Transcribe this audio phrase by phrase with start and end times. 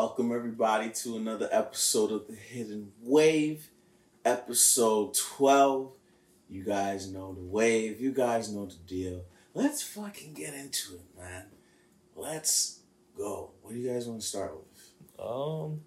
[0.00, 3.68] Welcome everybody to another episode of the Hidden Wave,
[4.24, 5.92] episode 12.
[6.48, 9.24] You guys know the wave, you guys know the deal.
[9.54, 11.46] Let's fucking get into it, man.
[12.14, 12.78] Let's
[13.16, 13.50] go.
[13.60, 14.92] What do you guys want to start with?
[15.18, 15.80] Um,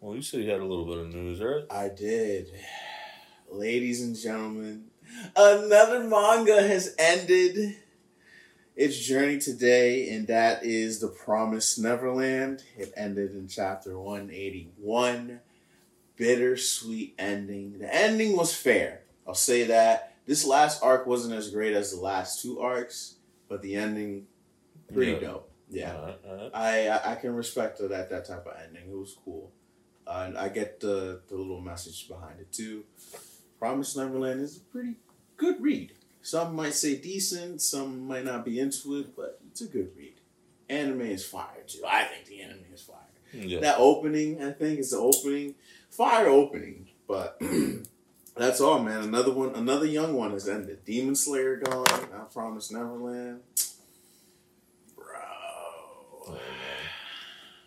[0.00, 1.62] well, you said you had a little bit of news, right?
[1.70, 2.50] I did.
[3.48, 4.86] Ladies and gentlemen,
[5.36, 7.76] another manga has ended
[8.80, 12.64] its journey today, and that is The Promised Neverland.
[12.78, 15.40] It ended in chapter 181.
[16.16, 17.78] Bittersweet ending.
[17.78, 19.02] The ending was fair.
[19.26, 20.14] I'll say that.
[20.26, 23.16] This last arc wasn't as great as the last two arcs,
[23.48, 24.26] but the ending,
[24.92, 25.18] pretty Yeah.
[25.18, 25.50] dope.
[25.70, 26.12] Yeah.
[26.52, 28.90] I, I I can respect that that type of ending.
[28.90, 29.52] It was cool,
[30.06, 32.84] uh, and I get the the little message behind it too.
[33.58, 34.96] Promised Neverland is a pretty
[35.36, 35.92] good read.
[36.22, 40.14] Some might say decent, some might not be into it, but it's a good read.
[40.68, 41.82] Anime is fire too.
[41.86, 42.96] I think the anime is fire.
[43.32, 43.60] Yeah.
[43.60, 45.54] That opening, I think, is the opening
[45.88, 46.88] fire opening.
[47.08, 47.40] But
[48.36, 49.02] that's all, man.
[49.02, 50.84] Another one, another young one has ended.
[50.84, 51.86] Demon Slayer gone.
[51.88, 53.40] I promise Neverland,
[54.94, 55.04] bro.
[56.28, 56.38] Oh.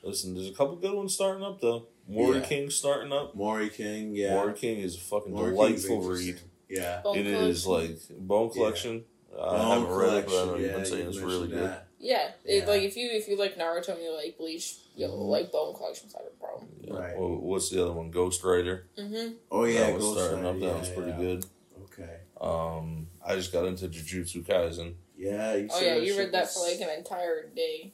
[0.04, 1.88] Listen, there's a couple good ones starting up though.
[2.08, 2.44] Mori Yeah.
[2.46, 3.36] King starting up.
[3.36, 4.36] Mori King, yeah.
[4.36, 6.40] Mori King is a fucking delightful read.
[6.76, 6.84] Interesting.
[6.84, 7.02] Yeah.
[7.04, 7.98] Bone It is Collection.
[8.10, 9.04] like Bone Collection.
[9.34, 11.32] I Bone haven't read it, but I know Collection, you've yeah, been saying it's really
[11.40, 11.70] mentioned good.
[11.70, 11.88] that.
[12.00, 15.30] Yeah, it, like if you if you like Naruto and you like Bleach, you'll Mhm.
[15.30, 16.68] like Bone Collection's not a problem.
[16.82, 16.94] Yeah.
[16.94, 17.18] Right.
[17.18, 18.12] Well, what's the other one?
[18.12, 18.88] Ghost Rider.
[18.98, 19.34] Mm-hmm.
[19.52, 20.60] Oh yeah, that was Ghost starting Rider, up.
[20.60, 21.18] That yeah, was pretty yeah.
[21.18, 21.46] good.
[21.84, 22.18] Okay.
[22.42, 24.96] Um, I just got into Jujutsu Kaisen.
[25.18, 25.56] Yeah.
[25.56, 27.94] You Oh yeah, that you shit read that was- for like an entire day.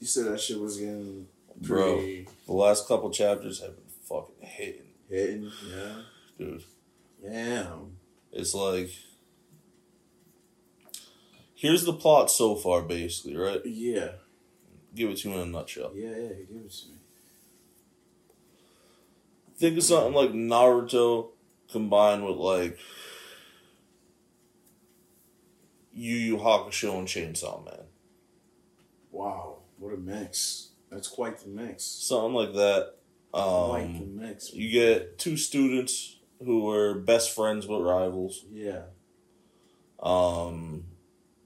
[0.00, 1.26] You said that shit was getting
[1.56, 1.96] Bro.
[2.02, 5.50] The last couple chapters have been fucking hitting, hitting.
[5.68, 6.02] Yeah.
[6.38, 6.62] dude.
[7.22, 7.96] Damn.
[8.32, 8.90] It's like
[11.54, 13.60] here's the plot so far, basically, right?
[13.64, 14.12] Yeah.
[14.94, 15.92] Give it to me in a nutshell.
[15.94, 16.10] Yeah.
[16.10, 16.28] Yeah.
[16.28, 16.94] Give it to me.
[19.56, 21.30] Think of something like Naruto
[21.70, 22.78] combined with like
[25.92, 27.84] Yu Yu Hakusho and Chainsaw Man.
[29.10, 29.56] Wow.
[29.78, 30.68] What a mix.
[30.90, 31.82] That's quite the mix.
[31.84, 32.94] Something like that.
[33.32, 34.52] quite the Um, mix.
[34.52, 38.44] you get two students who were best friends but rivals.
[38.50, 38.82] Yeah.
[40.00, 40.84] Um,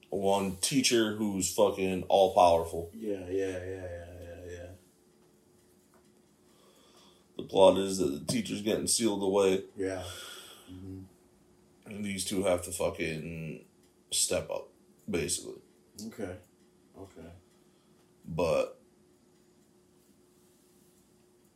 [0.09, 2.91] one teacher who's fucking all powerful.
[2.93, 3.25] Yeah.
[3.29, 3.47] Yeah.
[3.47, 3.57] Yeah.
[3.59, 4.05] Yeah.
[4.21, 4.51] Yeah.
[4.51, 4.65] Yeah.
[7.37, 10.03] The plot is that the teacher's getting sealed away, Yeah.
[10.69, 10.99] hmm
[11.85, 13.65] and these two have to fucking
[14.11, 14.69] step up,
[15.09, 15.61] basically.
[16.07, 16.37] Okay.
[16.97, 17.27] Okay.
[18.25, 18.79] But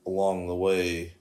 [0.05, 1.13] along the way,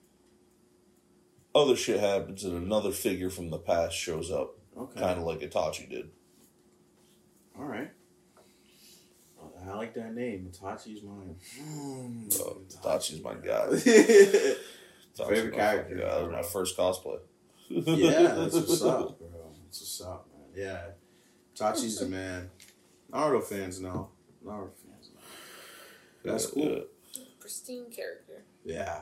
[1.56, 5.00] other shit happens, and another figure from the past shows up, Okay.
[5.00, 6.11] kind of like Itachi did.
[7.59, 7.91] All right.
[9.69, 10.49] I like that name.
[10.53, 11.37] Itachi's mine.
[11.61, 13.67] Mm, Oh, Itachi's my guy.
[13.71, 16.05] yeah, Itachi's Favorite my character, guy.
[16.05, 17.19] That was my first cosplay.
[17.69, 19.28] Yeah, that's what's up, bro.
[19.65, 20.49] That's what's up, man.
[20.55, 20.83] Yeah.
[21.56, 22.50] Itachi's the man.
[23.12, 24.11] Naruto fans know.
[24.44, 25.21] Naruto fans know.
[26.33, 26.62] That's cool.
[26.65, 27.23] Yeah.
[27.41, 28.44] Pristine character.
[28.65, 29.00] Yeah.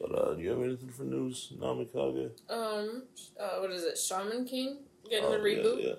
[0.00, 0.06] Yeah.
[0.08, 2.30] But uh, do you have anything for news, Namikage?
[2.50, 3.02] Um,
[3.40, 3.96] uh, what is it?
[3.98, 5.82] Shaman King getting the Oh, reboot.
[5.82, 5.92] Yeah,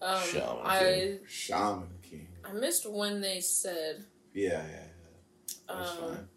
[0.00, 0.06] yeah.
[0.08, 1.18] Um, Shaman I King.
[1.28, 2.28] Shaman King.
[2.44, 4.04] I missed when they said.
[4.34, 5.76] Yeah, yeah, yeah.
[5.76, 6.28] That's Um, fine.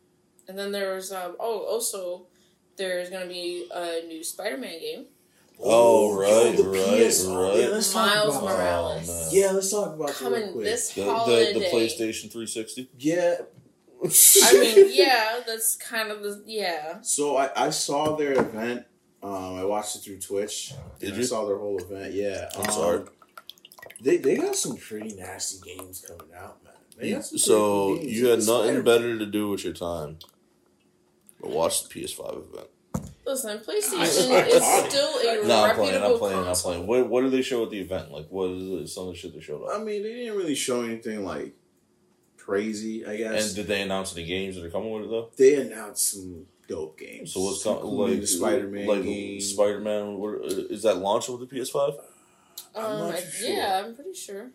[0.48, 1.36] and then there was um.
[1.40, 2.28] Oh, also,
[2.78, 5.06] there's gonna be a new Spider-Man game.
[5.64, 7.56] Oh, right, the right, PS right.
[7.60, 9.10] Yeah, let's talk Miles about Morales.
[9.12, 9.30] Oh.
[9.32, 10.64] Yeah, let's talk about that Coming real quick.
[10.66, 11.54] this The, holiday.
[11.54, 12.90] the, the PlayStation 360.
[12.98, 13.36] Yeah.
[14.04, 17.02] I mean, yeah, that's kind of the yeah.
[17.02, 18.86] So I, I saw their event.
[19.22, 20.74] Um, I watched it through Twitch.
[21.00, 21.22] Did you?
[21.22, 22.14] I saw their whole event.
[22.14, 22.50] Yeah.
[22.56, 23.04] I'm um, sorry.
[24.02, 26.74] They they got some pretty nasty games coming out, man.
[26.98, 30.18] They got some So cool you had nothing Spider- better to do with your time
[31.42, 32.68] but watch the PS5 event.
[33.26, 36.04] Listen, I- PlayStation is still a No, I'm playing.
[36.04, 36.48] I'm playing.
[36.48, 36.88] I'm playing.
[36.88, 38.12] What What did they show at the event?
[38.12, 40.56] Like, what is it, some of the shit they showed I mean, they didn't really
[40.56, 41.56] show anything like
[42.46, 43.06] crazy.
[43.06, 45.30] I guess And did they announce any games that are coming with it though?
[45.38, 47.34] they announced some dope games.
[47.34, 47.84] So what's coming?
[47.84, 49.42] Like Spider Man Like game.
[49.42, 50.20] Spider Man.
[50.70, 52.00] Is that launching with the PS5?
[52.76, 53.50] I'm Um, not I- sure.
[53.50, 54.52] yeah, I'm pretty sure.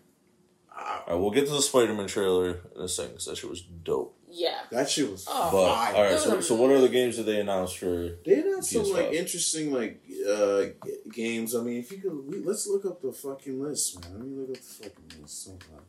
[0.79, 3.15] Ah, All right, we'll get to the Spider Man trailer in a second.
[3.15, 4.15] 'cause that shit was dope.
[4.29, 4.61] Yeah.
[4.71, 5.51] that shit was Oh.
[5.51, 5.95] But fire.
[5.95, 8.19] all right, so, was so what other games did they announce for?
[8.27, 8.93] They had some PS5.
[8.93, 11.55] like interesting like uh, g- games.
[11.55, 14.13] I mean, if you could, let's look up the fucking list, man.
[14.19, 15.45] Let me look up the fucking list.
[15.45, 15.87] Sometime.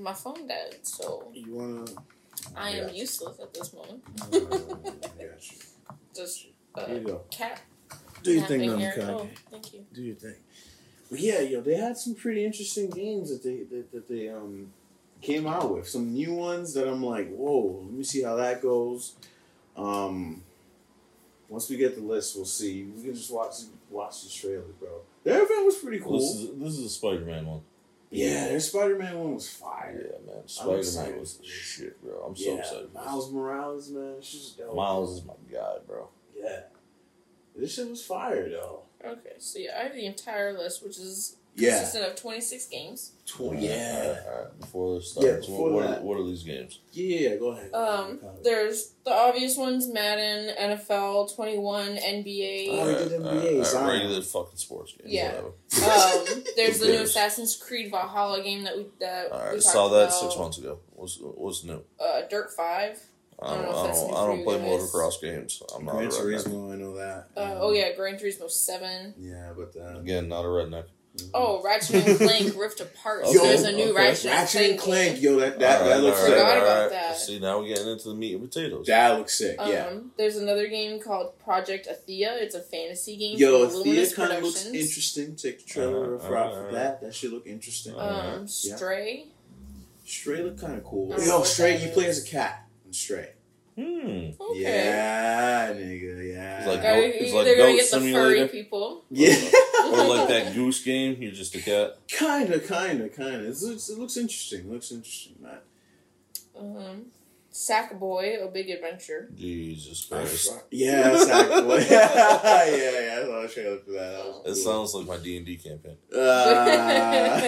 [0.00, 1.84] My phone died, so You wanna?
[2.56, 3.00] I am got you.
[3.00, 4.02] useless at this moment.
[4.20, 5.58] I got you.
[6.14, 7.22] Just Here uh, you go.
[7.30, 7.60] cat.
[8.22, 8.94] Do your thing, napping here.
[9.02, 9.86] Oh, thank you.
[9.92, 10.34] Do your thing.
[11.10, 14.72] But yeah, yo, they had some pretty interesting games that they that, that they um
[15.22, 15.88] came out with.
[15.88, 19.14] Some new ones that I'm like, whoa, let me see how that goes.
[19.76, 20.42] Um,
[21.48, 22.84] once we get the list, we'll see.
[22.84, 23.54] We can just watch
[23.90, 25.00] watch the trailer, bro.
[25.24, 26.18] The event was pretty cool.
[26.18, 27.60] This is this is a Spider Man one.
[28.10, 30.06] Yeah, their Spider Man one was fire.
[30.10, 30.46] Yeah, man.
[30.46, 31.10] Spider.
[31.10, 32.24] Man was the shit, bro.
[32.26, 32.88] I'm so yeah, excited.
[32.92, 34.74] for Miles Morales, man, it's just dope.
[34.74, 36.08] Miles is my guy, bro.
[36.36, 36.60] Yeah,
[37.56, 38.82] this shit was fire though.
[39.04, 43.12] Okay, so yeah, I have the entire list, which is Yeah, consistent of 26 games.
[43.26, 44.60] Tw- Alright, yeah, alright, alright.
[44.60, 45.98] Before this Yeah, starts, before what, what, that.
[45.98, 46.78] are, what are these games?
[46.92, 47.36] yeah.
[47.36, 47.74] Go ahead.
[47.74, 52.24] Um, there's the obvious ones: Madden, NFL, 21, Oh, NBA.
[52.24, 55.10] they Alright, did NBA, alright, regular fucking sports games.
[55.12, 55.40] Yeah.
[55.42, 57.02] Um, there's the new?
[57.02, 60.12] Assassin's Creed Valhalla game that we that All we talked saw that about.
[60.14, 60.78] six months ago.
[60.94, 61.82] What's what's new?
[62.00, 62.98] Uh, Dirt Five.
[63.40, 63.58] I don't.
[63.58, 64.66] I don't know I if that's don't, I don't play guys.
[64.82, 65.62] motocross games.
[65.76, 66.44] I'm not Gran a redneck.
[66.44, 67.28] Turismo, I know that.
[67.36, 69.14] Uh, oh yeah, Gran Turismo Seven.
[69.16, 70.86] Yeah, but uh, Again, not a redneck.
[71.34, 73.26] Oh, Ratchet and Clank Rift Apart.
[73.26, 73.92] So Yo, there's a new okay.
[73.92, 75.22] Ratchet, Ratchet and Clank, game.
[75.24, 76.34] yo, that that, All that looks all sick.
[76.36, 76.90] right, Forgot about right.
[76.90, 77.16] that.
[77.16, 78.86] See, now we're getting into the meat and potatoes.
[78.86, 79.56] That looks sick.
[79.58, 79.92] Um, yeah.
[80.16, 82.40] There's another game called Project Athia.
[82.40, 83.36] It's a fantasy game.
[83.36, 85.34] Yo, from Thea Luminous kind of looks interesting.
[85.34, 87.00] Take the trailer Uh, rough out for that.
[87.00, 87.94] That should look interesting.
[87.96, 87.98] Uh,
[88.36, 88.76] Um, Yeah.
[88.76, 89.26] Stray.
[90.06, 91.12] Stray look kind of cool.
[91.12, 93.30] I Yo, Stray, you play as a cat in Stray.
[93.76, 94.30] Hmm.
[94.40, 94.60] Okay.
[94.60, 96.58] Yeah, nigga, yeah.
[96.58, 98.36] It's like Gotta, Goat- it's they're like gonna Goat get the Simulator.
[98.38, 99.04] furry people.
[99.10, 99.34] yeah.
[99.98, 101.16] Or like that goose game.
[101.20, 101.98] You're just a cat.
[102.06, 103.44] Kinda, kinda, kinda.
[103.48, 104.60] It looks, it looks interesting.
[104.60, 105.62] It looks interesting, Matt.
[106.58, 107.06] Um,
[107.52, 109.28] Sackboy, A Big Adventure.
[109.34, 110.52] Jesus Christ.
[110.70, 111.56] Yeah, exactly.
[111.90, 112.40] yeah,
[112.76, 113.18] yeah.
[113.20, 114.12] I saw a trailer for that.
[114.12, 115.96] that was It sounds like my D and D campaign.
[116.14, 117.40] Uh,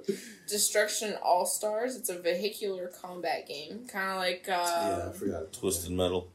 [0.48, 1.96] Destruction All Stars.
[1.96, 4.48] It's a vehicular combat game, kind of like.
[4.48, 5.52] Uh, yeah, I forgot.
[5.52, 6.28] Twisted Metal.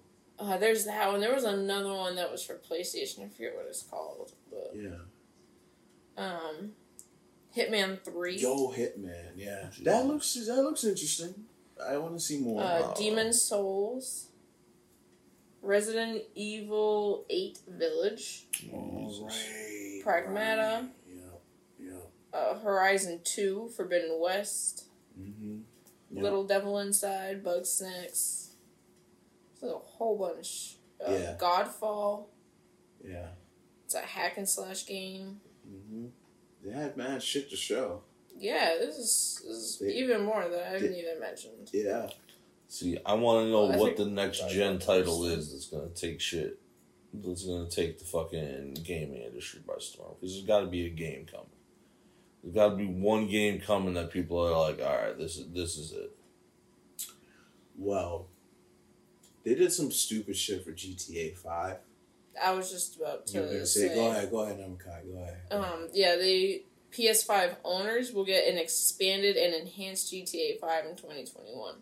[0.43, 1.21] Uh, there's that one.
[1.21, 3.25] There was another one that was for PlayStation.
[3.25, 4.97] I forget what it's called, but Yeah.
[6.17, 6.73] um,
[7.55, 8.37] Hitman Three.
[8.37, 9.31] Yo, Hitman.
[9.35, 11.45] Yeah, that looks that looks interesting.
[11.83, 12.61] I want to see more.
[12.61, 12.93] Uh, Oh.
[12.97, 14.27] Demon's Souls.
[15.61, 18.47] Resident Evil 8 Village.
[18.73, 20.81] Alright, Pragmata.
[20.81, 20.89] right.
[21.07, 21.23] Yeah,
[21.79, 22.37] yeah.
[22.37, 24.85] Uh, Horizon 2, Forbidden West.
[25.17, 25.59] Mm-hmm.
[26.11, 26.21] Yeah.
[26.21, 28.49] Little Devil Inside, Bugsnax.
[29.63, 30.75] There's a whole bunch.
[31.05, 31.35] Uh, Yeah.
[31.39, 32.25] Godfall.
[33.03, 33.27] Yeah.
[33.85, 35.39] It's a hack and slash game.
[35.67, 36.05] Mm-hmm.
[36.65, 38.01] They had mad shit to show.
[38.37, 41.69] Yeah, this is, this is They- even more that I haven't they- even mentioned.
[41.73, 42.09] Yeah.
[42.67, 46.19] See, I want to know I what the next gen title is that's gonna take
[46.19, 46.59] shit.
[47.13, 50.15] That's gonna take the fucking gaming industry by storm.
[50.19, 51.45] Because there's got to be a game coming.
[52.43, 55.51] There's got to be one game coming that people are like, all right, this is
[55.51, 56.11] this is it.
[57.77, 58.27] Well,
[59.43, 61.77] they did some stupid shit for GTA Five.
[62.41, 63.87] I was just about to say.
[63.87, 65.37] say, go ahead, go ahead, Namakai, go ahead.
[65.51, 71.75] Um, yeah, the PS5 owners will get an expanded and enhanced GTA 5 in 2021.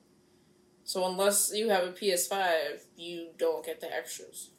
[0.83, 4.49] So unless you have a PS5, you don't get the extras.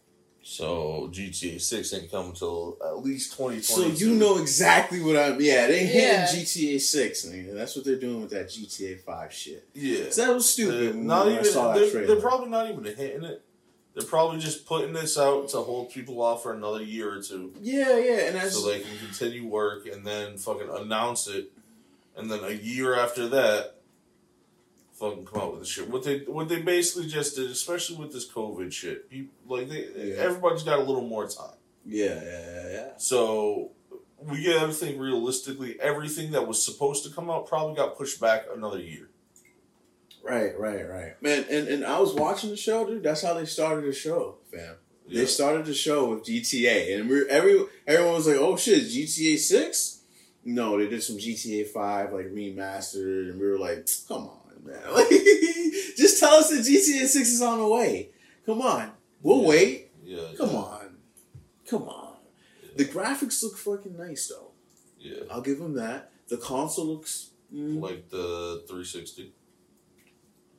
[0.44, 5.40] So GTA Six ain't coming until at least twenty So you know exactly what I'm.
[5.40, 6.26] Yeah, they Yeah.
[6.26, 7.54] hitting GTA Six, nigga.
[7.54, 9.66] That's what they're doing with that GTA Five shit.
[9.74, 10.10] yeah.
[10.10, 10.74] So that was stupid.
[10.80, 11.44] They're when not I even.
[11.44, 12.06] saw They're, trailer.
[12.08, 13.42] they're probably not even hitting it.
[13.94, 17.52] They're probably just putting this out to hold people off for another year or two.
[17.60, 21.52] yeah, yeah, and that's so they can continue work and then fucking announce it,
[22.16, 23.74] and then a year after that,
[25.02, 25.90] fucking come out with the shit.
[25.90, 29.88] What they what they basically just did, especially with this COVID shit, people, like they
[29.96, 30.14] Yeah.
[30.16, 31.56] everybody's got a little more time.
[31.84, 32.22] yeah, yeah,
[32.54, 32.88] yeah, yeah.
[32.98, 33.72] So
[34.20, 35.80] we get everything realistically.
[35.80, 39.08] Everything that was supposed to come out probably got pushed back another year.
[40.22, 41.20] Right, right, right.
[41.20, 43.02] Man, and, and I was watching the show, dude.
[43.02, 44.76] That's how they started the show, fam.
[45.08, 45.20] Yeah.
[45.22, 49.36] They started the show with GTA, and we're every everyone was like, "Oh shit, GTA
[49.36, 49.98] 6?
[50.44, 54.82] No, they did some GTA Five like remastered, and we were like, "Come on, man!
[55.96, 58.10] Just tell us that GTA Six is on the way.
[58.46, 58.92] Come on,
[59.22, 59.48] we'll Yeah.
[59.48, 59.90] wait.
[60.04, 60.28] Yeah.
[60.36, 60.96] Come yeah, on,
[61.68, 62.16] come on."
[62.76, 64.52] The graphics look fucking nice, though.
[64.98, 65.24] Yeah.
[65.30, 66.10] I'll give them that.
[66.28, 67.30] The console looks.
[67.54, 69.32] mm, Like the 360,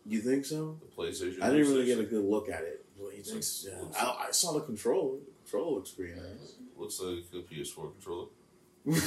[0.06, 0.80] you think so?
[0.82, 1.42] the PlayStation.
[1.42, 2.86] I didn't really get a good look at it.
[2.98, 3.36] What you think?
[3.38, 3.82] Looks- Yeah.
[4.00, 5.18] I, I saw the controller.
[5.20, 6.56] The controller looks pretty nice.
[6.78, 8.28] Looks like a PS4 controller.
[8.86, 9.00] but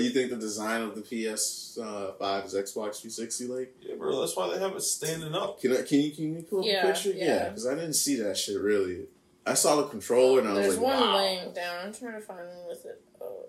[0.00, 3.74] you think the design of the PS uh, Five is Xbox 360 like?
[3.80, 4.20] Yeah, bro.
[4.20, 5.60] That's why they have it standing up.
[5.60, 7.10] Can I, can you can you pull up Yeah, a picture?
[7.10, 7.48] yeah.
[7.48, 9.06] because I didn't see that shit really.
[9.46, 11.16] I saw the controller and I was like, There's one wow.
[11.16, 11.86] laying down.
[11.86, 13.02] I'm trying to find one with it.
[13.20, 13.46] Oh,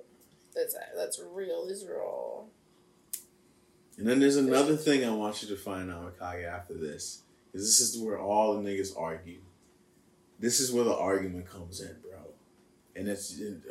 [0.53, 1.65] that's that's real.
[1.67, 2.50] These are all.
[3.98, 7.22] And then there's another thing I want you to find out, Mikage, after this.
[7.51, 9.41] Because this is where all the niggas argue.
[10.39, 12.19] This is where the argument comes in, bro.
[12.95, 13.39] And it's.
[13.39, 13.62] It,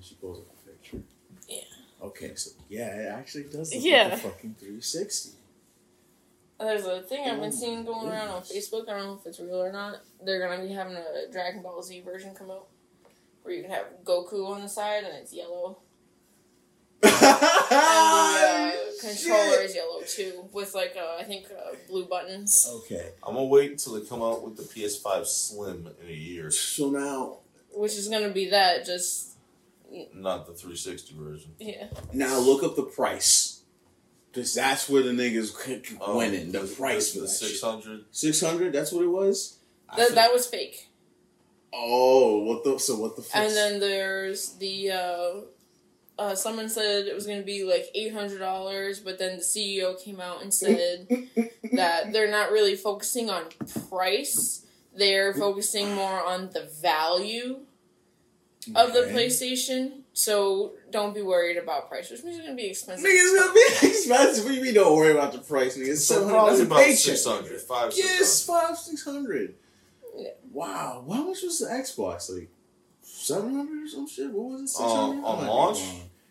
[0.00, 0.08] hold on.
[0.08, 1.02] Let me she pulls up a picture.
[1.48, 2.06] Yeah.
[2.06, 4.04] Okay, so yeah, it actually does look Yeah.
[4.04, 5.30] like a fucking 360.
[6.58, 8.42] There's a thing I've Oh been seeing going my around on.
[8.42, 8.88] Facebook.
[8.88, 10.00] I don't know if it's real or not.
[10.22, 12.66] They're gonna be having a Dragon Ball Z version come out,
[13.42, 15.78] where you can have Goku on the side and it's yellow,
[17.02, 22.66] and the uh, controller is yellow too, with like uh, I think uh, blue buttons.
[22.84, 26.50] Okay, I'm gonna wait until they come out with the PS5 Slim in a year,
[26.50, 27.38] so now
[27.72, 29.29] Which is gonna be that just
[30.14, 31.52] not the 360 version.
[31.58, 31.86] yeah.
[32.12, 33.62] now look up the price.
[34.32, 36.52] Cause that's where the niggas c- Oh, winning.
[36.52, 37.48] The price for the that shit.
[37.50, 38.04] 600.
[38.12, 38.72] Six hundred.
[38.72, 39.58] That's what it was.
[39.88, 40.88] I That, that was fake.
[41.72, 42.78] oh, what the?
[42.78, 43.22] So what the?
[43.22, 43.42] Fuck?
[43.42, 45.30] And then there's the uh,
[46.16, 49.42] uh, someone said it was going to be like eight hundred dollars, but then the
[49.42, 51.08] CEO came out and said
[51.72, 53.44] that they're not really focusing on
[53.88, 57.60] price; they're focusing more on the value
[58.74, 60.02] of the PlayStation.
[60.12, 63.06] So don't be worried about price, which means it's going to be expensive.
[63.08, 64.44] Niggas gonna be expensive.
[64.50, 65.88] What we don't worry about the price, nigga.
[65.92, 67.16] It's So seven hundred probably dollars a about paycheck.
[67.16, 69.54] 600, 5, Yes, five, six hundred.
[70.16, 70.28] Yeah.
[70.52, 71.04] Wow.
[71.08, 72.34] How much was the Xbox?
[72.34, 72.48] Like
[73.02, 74.30] seven hundred or some shit?
[74.32, 74.68] What was it?
[74.68, 75.78] Six Uh, hundred on launch?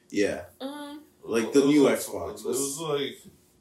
[0.09, 0.41] Yeah.
[0.61, 2.39] Um, Like the new was Xbox.
[2.41, 3.17] It was like,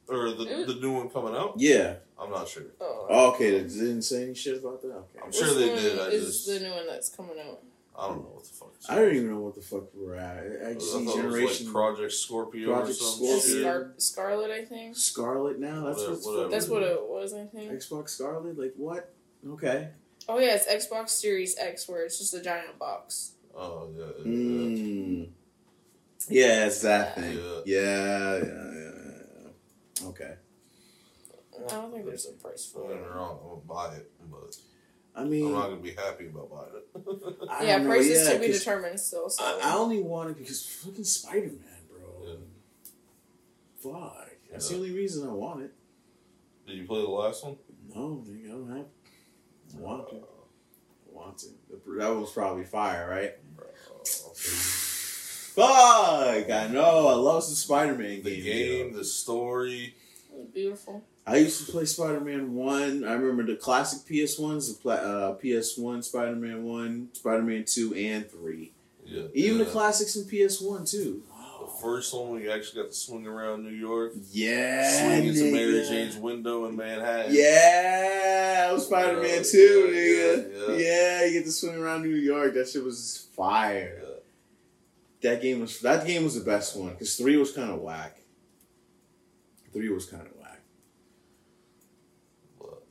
[0.08, 1.54] or the, was- the new one coming out.
[1.56, 1.94] Yeah.
[2.20, 2.64] I'm not sure.
[2.80, 3.52] oh, okay.
[3.52, 4.88] They didn't say any shit about that.
[4.88, 5.20] Okay.
[5.22, 5.98] I'm which sure they one did.
[6.00, 7.60] I is just the new one that's coming out?
[7.98, 8.72] I don't know what the fuck.
[8.76, 10.36] It's I don't even know what the fuck we're at.
[10.38, 13.40] I XG thought it generation like Project Scorpio Project or something.
[13.40, 13.60] Scorpio.
[13.62, 14.96] Scar- Scarlet, I think.
[14.96, 15.84] Scarlet now.
[15.86, 16.48] That's Whatever- what's whatever.
[16.50, 17.72] That's what it was, I think.
[17.72, 18.58] Xbox Scarlett.
[18.58, 19.12] Like what?
[19.48, 19.88] Okay.
[20.28, 23.32] Oh yeah, it's Xbox Series X, where it's just a giant box.
[23.56, 24.04] Oh yeah.
[24.18, 25.28] yeah, Mm.
[26.28, 27.22] Yeah, it's that Yeah.
[27.22, 27.36] thing.
[27.36, 27.60] Yeah.
[27.64, 28.36] Yeah.
[28.36, 28.44] Yeah.
[28.44, 29.12] yeah,
[30.02, 30.08] yeah.
[30.08, 30.34] Okay.
[31.56, 33.10] I don't think there's a price Don't for get me it.
[33.14, 33.38] wrong.
[33.42, 34.56] I'm gonna buy it, but
[35.18, 36.88] I mean, I'm not gonna be happy about buying it.
[37.50, 39.28] I yeah, don't know, price is yeah, to be 'cause determined still.
[39.28, 42.00] So I, I only want it because fucking Spider Man, bro.
[42.24, 42.34] Yeah.
[43.80, 44.30] Fuck.
[44.50, 45.72] That's the only reason I want it.
[46.66, 47.56] Did you play the last one?
[47.94, 48.86] No, nigga, I don't have.
[49.76, 50.16] I want to.
[50.16, 50.18] Uh.
[50.20, 51.46] I want to.
[51.98, 53.34] That was probably fire, right?
[53.56, 53.66] Bro.
[55.54, 56.50] Fuck!
[56.50, 57.08] I know.
[57.08, 58.22] I love some Spider Man game.
[58.22, 58.44] The games.
[58.44, 58.96] game, yo.
[58.98, 59.96] the story.
[60.54, 61.02] beautiful.
[61.28, 63.04] I used to play Spider Man 1.
[63.04, 67.64] I remember the classic PS ones, the pla- uh, PS1, Spider Man 1, Spider Man
[67.66, 68.72] 2, and 3.
[69.04, 69.22] Yeah.
[69.34, 69.64] Even yeah.
[69.64, 71.22] the classics in PS1, too.
[71.60, 74.90] The first one you actually got to swing around New York, Yeah.
[74.90, 75.84] swing into Mary.
[75.86, 77.34] Jane's window in Manhattan.
[77.34, 80.78] Yeah, was Spider Man Yeah, 2, yeah, nigga.
[80.80, 82.54] yeah, you get to swing around New York.
[82.54, 84.02] That shit was fire.
[85.20, 88.20] That game was that game was the best one because three was kind of whack.
[89.72, 90.60] Three was kind of whack.
[92.60, 92.84] But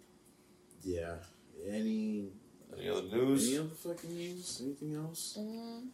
[0.87, 1.15] Yeah.
[1.67, 2.29] Any
[2.77, 3.47] any other news?
[3.49, 4.61] any other fucking news?
[4.63, 5.37] Anything else?
[5.39, 5.87] Mm,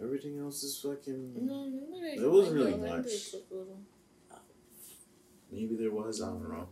[0.00, 1.44] Everything else is fucking.
[1.44, 3.06] no, nobody- There wasn't really I know, I much.
[3.06, 3.78] do a quick little-
[5.50, 6.20] Maybe there was.
[6.22, 6.68] I don't know.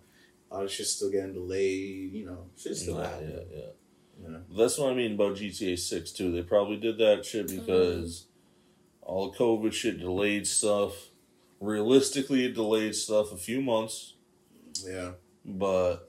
[0.50, 2.12] A lot of shit's still getting delayed.
[2.12, 3.30] You know, shit's still Yeah, happening.
[3.50, 3.66] yeah, yeah.
[4.22, 4.42] You know.
[4.56, 6.30] That's what I mean about GTA Six too.
[6.32, 8.26] They probably did that shit because
[9.02, 11.10] all the COVID shit delayed stuff.
[11.60, 14.14] Realistically, it delayed stuff a few months,
[14.86, 15.12] Yeah.
[15.44, 16.05] but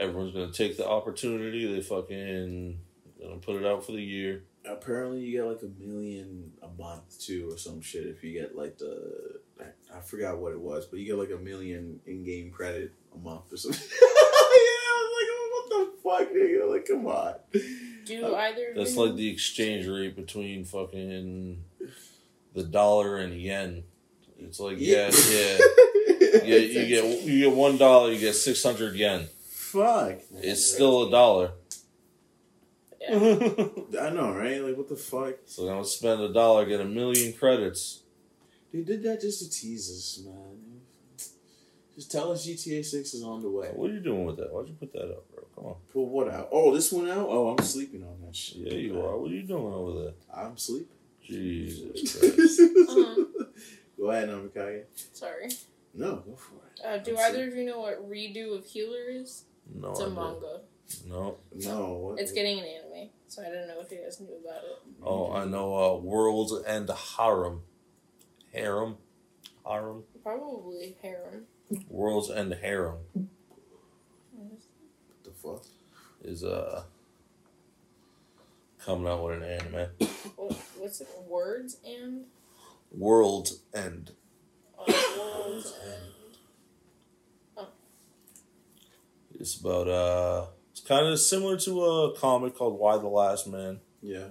[0.00, 1.72] everyone's gonna take the opportunity.
[1.72, 2.78] They fucking
[3.22, 4.42] gonna put it out for the year.
[4.66, 8.06] Apparently, you get like a million a month too, or some shit.
[8.06, 9.40] If you get like the,
[9.94, 13.52] I forgot what it was, but you get like a million in-game credit a month
[13.52, 13.80] or something.
[13.90, 16.70] yeah, I was like, oh, what the fuck, nigga?
[16.70, 17.34] Like, come on.
[18.04, 18.68] Do Uh, either?
[18.70, 21.62] of That's you- like the exchange rate between fucking
[22.54, 23.84] the dollar and yen.
[24.38, 25.58] It's like yeah, yeah, yeah.
[26.44, 29.26] You get you get one dollar, you get six hundred yen.
[29.72, 30.20] Fuck.
[30.34, 31.52] It's still a dollar.
[33.00, 33.14] Yeah.
[34.00, 34.60] I know, right?
[34.62, 35.34] Like, what the fuck?
[35.46, 38.02] So I'm gonna spend a dollar, get a million credits.
[38.72, 40.80] They did that just to tease us, man.
[41.94, 43.68] Just tell us GTA 6 is on the way.
[43.74, 44.52] What are you doing with that?
[44.52, 45.44] Why'd you put that up, bro?
[45.54, 45.74] Come on.
[45.92, 46.48] Put what out?
[46.50, 47.26] Oh, this one out?
[47.28, 48.72] Oh, I'm sleeping on that shit.
[48.72, 49.16] Yeah, you are.
[49.18, 50.12] What are you doing over there?
[50.34, 50.96] I'm sleeping.
[51.22, 52.60] Jesus Christ.
[52.90, 53.24] Uh-huh.
[53.98, 54.84] Go ahead, Namikaye.
[55.12, 55.50] Sorry.
[55.92, 56.84] No, go for it.
[56.84, 59.44] Uh, do I'm either of you know what Redo of Healer is?
[59.74, 60.14] No, It's a don't.
[60.14, 60.60] manga.
[61.06, 61.36] No.
[61.54, 62.16] No.
[62.18, 64.78] It's getting an anime, so I don't know if you guys knew about it.
[65.02, 65.74] Oh, I know.
[65.76, 67.62] Uh, World's End Harem.
[68.52, 68.96] Harem.
[69.64, 70.02] Harem.
[70.22, 71.44] Probably harem.
[71.88, 72.98] World's End Harem
[74.32, 74.58] What
[75.22, 75.64] the fuck?
[76.24, 76.82] is uh
[78.84, 79.88] coming out with an anime.
[80.36, 81.08] What, what's it?
[81.28, 82.24] Words and
[82.90, 84.12] World's End.
[84.76, 85.74] uh, worlds
[87.56, 87.68] and
[89.40, 93.80] It's about uh, it's kind of similar to a comic called Y: The Last Man.
[94.02, 94.26] Yeah.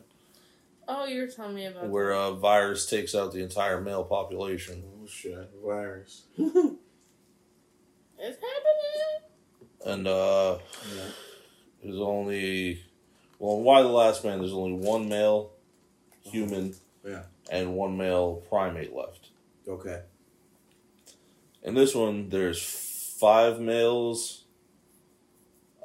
[0.88, 2.20] Oh, you were telling me about where that.
[2.20, 4.84] a virus takes out the entire male population.
[4.86, 6.24] Oh shit, virus.
[8.22, 9.96] It's happening.
[9.96, 10.58] And uh,
[10.94, 11.04] Yeah.
[11.82, 12.84] there's only,
[13.40, 15.52] well, in Y: The Last Man, there's only one male
[16.22, 16.76] human
[17.06, 17.24] Yeah.
[17.50, 19.30] and one male primate left.
[19.68, 20.02] Okay.
[21.64, 24.44] In this one, there's five males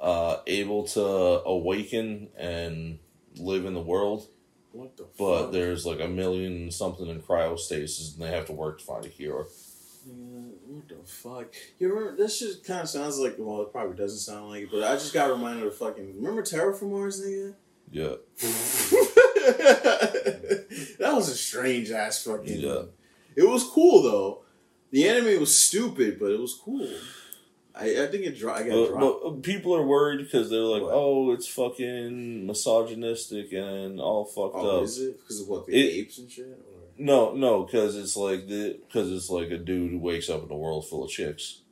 [0.04, 2.98] uh, able to awaken and
[3.36, 4.28] live in the world,
[4.72, 5.52] What the but fuck?
[5.52, 9.08] there's like a million something in cryostasis, and they have to work to find a
[9.08, 9.46] cure.
[10.06, 10.12] Yeah,
[10.66, 11.46] what the fuck?
[11.78, 14.68] You remember this shit kind of sounds like well, it probably doesn't sound like it,
[14.70, 17.54] but I just got reminded of fucking remember Terra Formars, nigga.
[17.90, 18.14] Yeah,
[20.98, 22.60] that was a strange ass fucking.
[22.60, 22.82] Yeah.
[23.36, 24.42] It was cool though.
[24.90, 26.88] The anime was stupid, but it was cool.
[27.76, 29.22] I, I think it dro- I got but, dropped.
[29.22, 30.92] but uh, people are worried because they're like, What?
[30.94, 35.72] "Oh, it's fucking misogynistic and all fucked Oh, up." is it because of what the
[35.74, 36.46] It- apes and shit?
[36.46, 36.56] Or?
[36.96, 40.50] No, no, because it's like the because it's like a dude who wakes up in
[40.52, 41.62] a world full of chicks.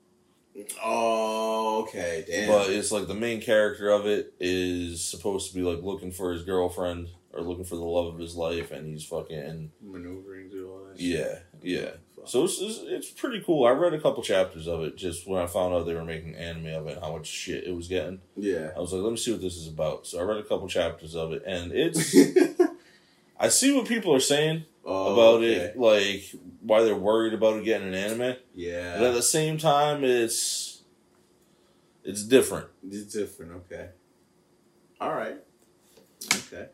[0.85, 2.49] Oh, okay, damn.
[2.49, 6.33] But it's like the main character of it is supposed to be like looking for
[6.33, 10.71] his girlfriend or looking for the love of his life, and he's fucking maneuvering through
[10.71, 11.01] all that.
[11.01, 11.91] yeah, yeah.
[12.23, 12.29] Fuck.
[12.31, 13.67] So it's, it's it's pretty cool.
[13.67, 16.35] I read a couple chapters of it just when I found out they were making
[16.37, 18.21] anime of it, how much shit it was getting.
[18.37, 18.71] yeah.
[18.77, 20.07] I was like, let me see what this is about.
[20.07, 22.15] So I read a couple chapters of it, and it's
[23.41, 25.55] I see what people are saying Oh, about okay.
[25.55, 26.25] it, like
[26.61, 28.37] why they're worried about it getting an anime.
[28.55, 28.99] Yeah.
[28.99, 30.83] But at the same time, it's
[32.05, 32.67] it's different.
[32.89, 33.91] It's different, okay.
[35.01, 35.39] Alright.
[36.27, 36.67] Okay.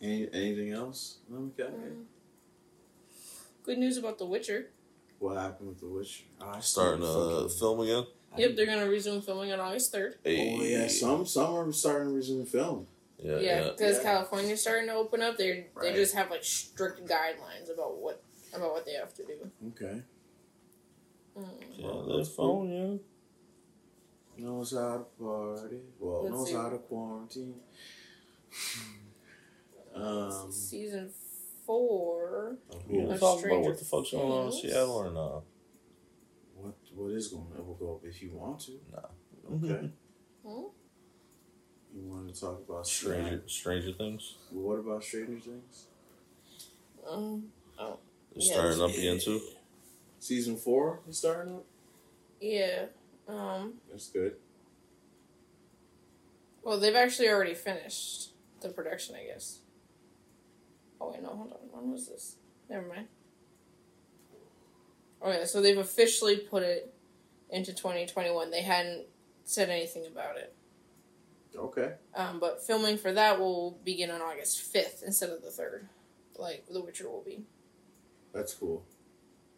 [0.00, 1.18] Any, anything else?
[1.32, 1.64] Okay.
[1.64, 2.04] Mm.
[3.68, 4.70] Good news about The Witcher.
[5.18, 6.24] What happened with The Witcher?
[6.40, 8.06] Oh, I Starting still to fucking- film again.
[8.38, 10.14] Yep, they're gonna resume filming on August third.
[10.24, 12.86] Oh yeah, some some are starting to resume film.
[13.18, 13.70] yeah, Yeah, yeah.
[13.72, 14.02] because Yeah.
[14.04, 15.36] California's starting to open up.
[15.36, 15.92] They Right.
[15.92, 18.22] they just have like strict guidelines about what
[18.54, 19.50] about what they have to do.
[19.68, 20.02] Okay.
[21.36, 21.44] Mm.
[21.76, 22.46] Yeah, Well, they're that's cool.
[22.64, 23.02] phone,
[24.38, 24.44] yeah.
[24.46, 25.80] Knows how to party.
[25.98, 26.54] Well, Let's knows see.
[26.54, 27.60] how to quarantine.
[29.94, 31.12] um, Season
[31.68, 32.56] four.
[32.88, 34.62] You gonna talk about Stranger what the fuck's going on in Things.
[34.62, 35.42] Seattle or not?
[36.56, 37.66] what what is going on?
[37.66, 38.72] We'll go up if you want to.
[38.90, 39.08] No.
[39.56, 39.90] Okay.
[40.44, 40.62] Hmm?
[41.94, 44.36] You want to talk about Stranger Stranger Things.
[44.50, 45.86] Well, what about Stranger Things?
[47.08, 47.86] Um, They're
[48.34, 49.40] Yeah, starting up again too.
[50.20, 51.64] Season four is starting up.
[52.40, 52.86] yeah.
[53.28, 53.74] Um.
[53.90, 54.36] That's good.
[56.62, 59.60] Well, they've actually already finished the production, I guess.
[61.00, 61.58] Oh wait, no, hold on.
[61.70, 62.36] When was this?
[62.68, 63.06] Never mind.
[65.22, 66.94] Okay, so they've officially put it
[67.50, 68.50] into 2021.
[68.50, 69.06] They hadn't
[69.44, 70.54] said anything about it.
[71.56, 71.94] Okay.
[72.14, 75.86] Um, but filming for that will begin on August 5th instead of the 3rd,
[76.36, 77.42] like The Witcher will be.
[78.32, 78.84] That's cool.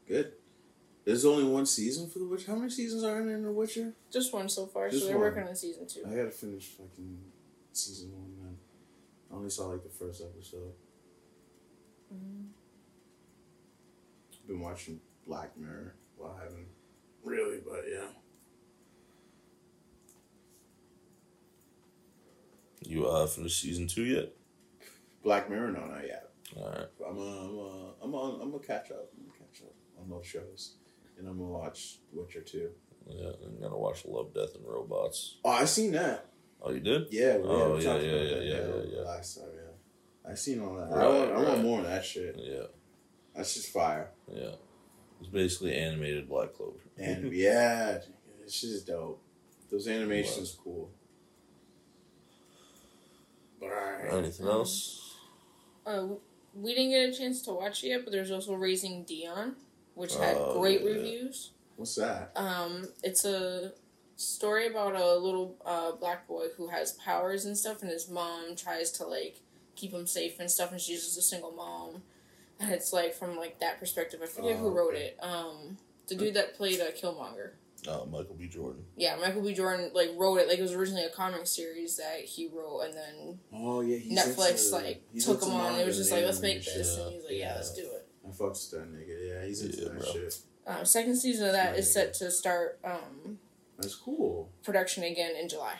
[0.09, 0.33] Good.
[1.05, 2.53] There's only one season for The Witcher.
[2.53, 3.92] How many seasons are in The Witcher?
[4.11, 5.26] Just one so far, Just so they're one.
[5.26, 6.03] working on season two.
[6.07, 7.18] I gotta finish fucking
[7.72, 8.57] season one, man.
[9.31, 10.72] I only saw like the first episode.
[12.12, 12.46] Mm.
[14.46, 15.94] Been watching Black Mirror.
[16.16, 16.66] Well, I haven't
[17.25, 18.09] really, but yeah.
[22.83, 24.33] You uh finished season two yet?
[25.23, 26.31] Black Mirror, no, not yet.
[26.57, 26.87] All right.
[27.09, 28.40] I'm uh, I'm uh, I'm on.
[28.40, 29.11] I'm gonna catch up.
[29.16, 30.75] I'm gonna catch up on those shows,
[31.18, 32.70] and I'm gonna watch Witcher two.
[33.09, 35.37] Yeah, I'm gonna watch Love, Death, and Robots.
[35.44, 36.27] Oh, I seen that.
[36.62, 37.07] Oh, you did?
[37.11, 37.37] Yeah.
[37.38, 39.01] we- Oh, we yeah, talked yeah, yeah, yeah, yeah.
[39.03, 39.69] Last time, yeah.
[40.28, 40.92] I seen all that.
[40.92, 41.33] I Right, want.
[41.33, 42.37] I want more of that shit.
[42.38, 42.64] Yeah,
[43.35, 44.11] That's just fire.
[44.33, 44.52] yeah.
[45.20, 46.78] It's basically animated Black Clover.
[46.98, 47.98] And yeah,
[48.42, 49.22] it's just dope.
[49.70, 50.90] Those animations cool.
[53.59, 53.68] But.
[54.11, 55.16] Anything else?
[55.87, 56.06] Uh,
[56.54, 59.56] we didn't get a chance to watch it yet, but there's also Raising Dion,
[59.94, 60.88] which had Oh, great yeah.
[60.88, 61.50] reviews.
[61.76, 62.33] What's that?
[62.37, 63.72] Um, it's a
[64.16, 68.56] story about a little uh, black boy who has powers and stuff, and his mom
[68.56, 69.40] tries to like
[69.81, 72.03] keep him safe and stuff, and she's just a single mom.
[72.59, 74.21] And it's like from like that perspective.
[74.23, 75.14] I forget Oh, who wrote okay.
[75.19, 75.19] it.
[75.23, 77.53] Um, the dude that played uh, Killmonger.
[77.88, 78.47] Uh, Michael B.
[78.47, 78.85] Jordan.
[78.97, 79.55] Yeah, Michael B.
[79.55, 80.49] Jordan like wrote it.
[80.49, 84.19] Like it was originally a comic series that he wrote, and then Oh yeah, he's
[84.19, 85.81] Netflix into- like he's took him on.
[85.81, 86.79] It was just like, let's make animation.
[86.79, 87.05] this, yeah.
[87.05, 87.55] and he's like, yeah, Yeah.
[87.55, 88.07] let's do it.
[88.27, 89.29] I fucks with that nigga.
[89.40, 90.12] Yeah, he's into Yeah, that bro.
[90.12, 90.38] shit.
[90.66, 93.38] Um, second season of that is set to start um,
[93.79, 94.51] That's cool.
[94.62, 95.77] production again in July.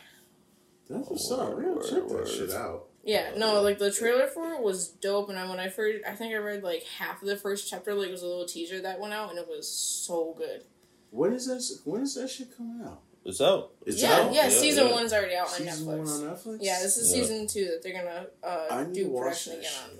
[0.89, 1.57] That's what's Oh, up.
[1.57, 2.27] We gotta check that word.
[2.27, 2.87] shit out.
[3.03, 6.11] Yeah, no, like the trailer for it was dope, and I, when I first, I
[6.13, 8.79] think I read like half of the first chapter, like it was a little teaser
[8.81, 10.63] that went out, and it was so good.
[11.09, 11.63] When is that?
[11.89, 13.01] When is that shit coming out?
[13.25, 13.71] It's out.
[13.85, 14.33] It's yeah, out.
[14.33, 14.93] yeah, Yeah, Season yeah.
[14.93, 15.97] one's already out on Season Netflix.
[16.21, 16.57] one on Netflix.
[16.61, 17.21] Yeah, this is Yeah.
[17.21, 19.91] season two that they're gonna uh, need do watch production that again shit.
[19.91, 19.97] on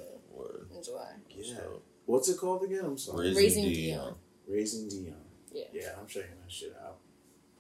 [0.70, 1.12] the, in July.
[1.30, 1.56] Yeah.
[1.56, 2.82] So, What's it called again?
[2.84, 3.28] I'm sorry.
[3.28, 3.74] Raising, Raising Dion.
[4.06, 4.16] Dion.
[4.48, 5.16] Raising Dion.
[5.54, 5.64] Yeah.
[5.72, 6.98] Yeah, I'm checking that shit out.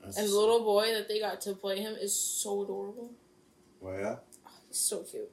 [0.03, 3.11] That's And the little boy that they got to play him is so adorable.
[3.83, 4.15] Oh yeah.
[4.71, 5.29] He's so cute.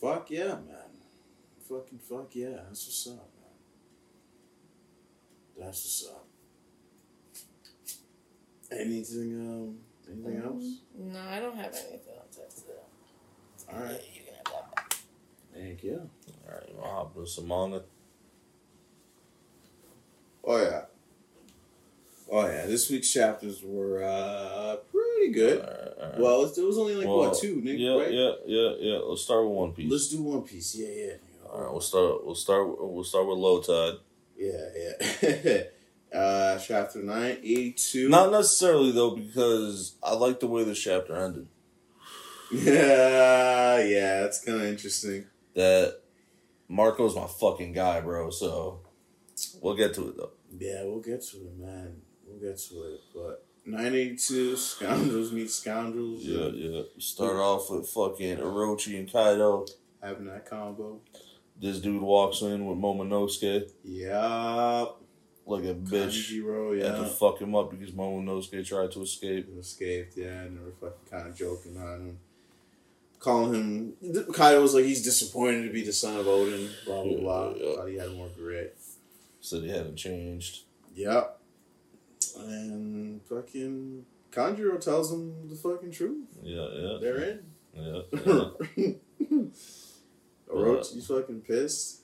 [0.00, 0.92] Fuck yeah, man.
[1.68, 2.50] Fucking fuck yeah.
[2.68, 3.56] That's what's up, man.
[5.58, 6.26] That's what's up.
[8.70, 10.82] Anything um anything else?
[10.96, 12.36] No, I don't have anything else.
[12.36, 12.80] That's it.
[13.68, 13.90] Alright.
[13.90, 14.94] Yeah, you can have that.
[15.52, 16.08] Thank you.
[16.46, 17.82] All right, I'll hop into some manga.
[20.44, 20.82] Oh yeah.
[22.30, 22.66] Oh yeah.
[22.66, 25.60] This week's chapters were uh pretty good.
[25.60, 26.18] All right, all right.
[26.20, 27.78] Well, it was only like Well, what two, Nick?
[27.78, 28.12] yeah, right?
[28.12, 28.98] yeah, yeah, yeah.
[28.98, 29.90] Let's start with One Piece.
[29.90, 30.74] Let's do One Piece.
[30.76, 31.12] Yeah, yeah.
[31.50, 32.24] All right, we'll start.
[32.24, 32.66] We'll start.
[32.80, 33.98] We'll start with Low Tide.
[34.36, 34.68] Yeah,
[35.22, 35.62] yeah.
[36.18, 38.08] uh, chapter nine, eighty-two.
[38.08, 41.48] Not necessarily though, because I like the way this chapter ended.
[42.52, 44.24] Yeah, yeah.
[44.24, 45.26] It's kind of interesting.
[45.54, 46.00] That
[46.68, 48.30] Marco's my fucking guy, bro.
[48.30, 48.80] So
[49.60, 50.30] we'll get to it though.
[50.58, 52.02] Yeah, we'll get to it, man.
[52.30, 53.00] We'll get to it.
[53.14, 56.22] But 982, Scoundrels Meet Scoundrels.
[56.22, 56.82] Yeah, yeah.
[56.98, 59.66] Start off with fucking Orochi and Kaido.
[60.02, 61.00] Having that combo.
[61.60, 65.02] This dude walks in with Momonosuke Yup.
[65.44, 66.32] like a bitch.
[66.32, 69.46] Kanjuro, Had to fuck him up because Momonosuke tried to escape.
[69.58, 72.18] Escaped, yeah, and they were fucking kind of joking on him.
[73.18, 74.24] Calling him.
[74.32, 77.50] Kaido was like, he's disappointed to be the son of Oden, blah, blah, blah.
[77.50, 77.76] Yeah, yeah.
[77.76, 78.78] Thought he had more grit.
[79.42, 80.60] Said he hadn't changed.
[80.94, 81.39] Yep.
[82.36, 86.28] And fucking Kanjuro tells them the fucking truth.
[86.42, 86.98] Yeah, yeah.
[87.00, 87.40] They're in.
[87.74, 88.00] Yeah,
[88.76, 89.42] yeah.
[90.52, 92.02] Orochi's fucking pissed.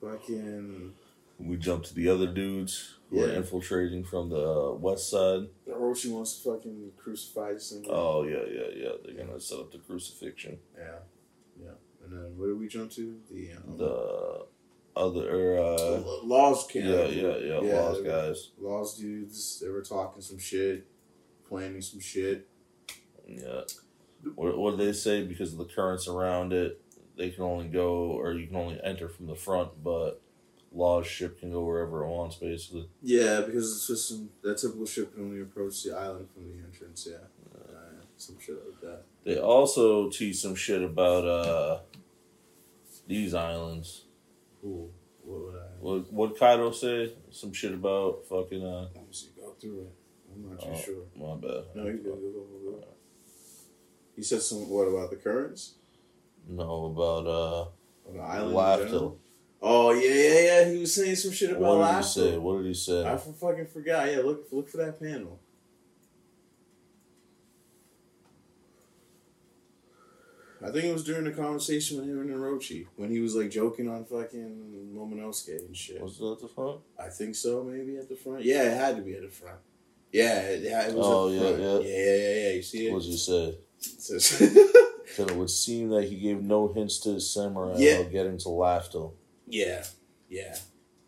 [0.00, 0.94] Fucking
[1.38, 5.46] we jump to the other dudes who are infiltrating from the uh, west side.
[5.68, 7.54] Orochi wants to fucking crucify.
[7.88, 8.90] Oh yeah, yeah, yeah.
[9.04, 10.58] They're gonna set up the crucifixion.
[10.76, 10.98] Yeah,
[11.62, 11.70] yeah.
[12.04, 13.20] And then what did we jump to?
[13.30, 14.46] The um, The
[14.98, 16.86] other, uh, laws camp.
[16.86, 18.50] yeah, yeah, yeah, Yeah, were- guys.
[18.58, 19.60] Laws dudes.
[19.60, 20.86] They were talking some shit,
[21.48, 22.48] planning some shit.
[23.26, 23.62] Yeah.
[24.34, 25.24] What, what do they say?
[25.24, 26.80] Because of the currents around it,
[27.16, 30.20] they can only go, or you can only enter from the front, but
[30.72, 32.88] Law's ship can go wherever it wants, basically.
[33.02, 36.62] Yeah, because it's just some that typical ship can only approach the island from the
[36.64, 37.08] entrance.
[37.10, 37.16] Yeah,
[37.54, 39.02] uh, some shit like that.
[39.24, 41.80] They also teach some shit about uh
[43.06, 44.04] these islands.
[44.60, 44.90] Cool.
[45.24, 45.66] What would I?
[45.80, 47.12] What what Kaido say?
[47.30, 48.88] Some shit about fucking uh.
[48.94, 49.28] Let me see.
[49.38, 49.92] Go through it.
[50.34, 50.76] I'm not too Oh.
[50.76, 51.04] sure.
[51.16, 51.64] My bad.
[51.74, 52.84] No, you go, go.
[54.16, 55.74] You said some what about the currents?
[56.48, 57.64] No, about uh.
[58.04, 58.88] Or the island?
[58.88, 59.18] general?
[59.60, 60.70] Oh yeah, yeah, yeah.
[60.70, 62.38] He was saying some shit about What did he say?
[62.38, 63.06] What did he say?
[63.06, 64.10] I fucking forgot.
[64.10, 65.40] Yeah, look look for that panel.
[70.62, 73.50] I think it was during the conversation with him and Orochi when he was like
[73.50, 76.00] joking on fucking Momonosuke and shit.
[76.02, 76.80] Was that the front?
[76.98, 78.44] I think so, maybe at the front.
[78.44, 79.58] Yeah, it had to be at the front.
[80.12, 81.84] Yeah, it, yeah, it was Oh, at the yeah, front.
[81.84, 81.90] yeah.
[81.90, 82.92] yeah, yeah, yeah, You see it?
[82.92, 83.58] What did he say?
[85.18, 87.92] It it would seem that he gave no hints to his samurai Yeah.
[87.98, 89.14] about getting to Laugh Tale.
[89.48, 89.84] yeah,
[90.28, 90.54] yeah,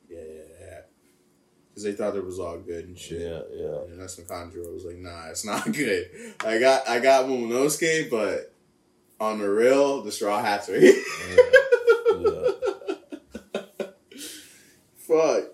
[0.08, 0.80] yeah, yeah, yeah.
[1.68, 3.20] Because they thought it was all good and shit.
[3.20, 3.82] Yeah, yeah.
[3.88, 6.10] And that's when Kanjuro was like, "Nah, it's not good.
[6.44, 8.49] I got, I got Momonosuke, but
[9.20, 10.94] on the real, the Straw Hats are here."
[12.18, 12.50] yeah.
[14.96, 15.44] Fuck.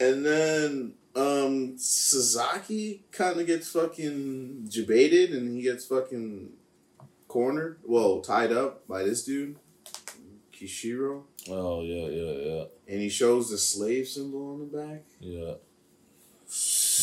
[0.00, 6.50] And then um Sasaki kind of gets fucking debated, and he gets fucking
[7.28, 7.78] cornered.
[7.84, 9.56] Well, tied up by this dude,
[10.52, 15.02] Kyoshiro, Oh yeah, yeah, yeah, and he shows the slave symbol on the back.
[15.20, 15.54] yeah.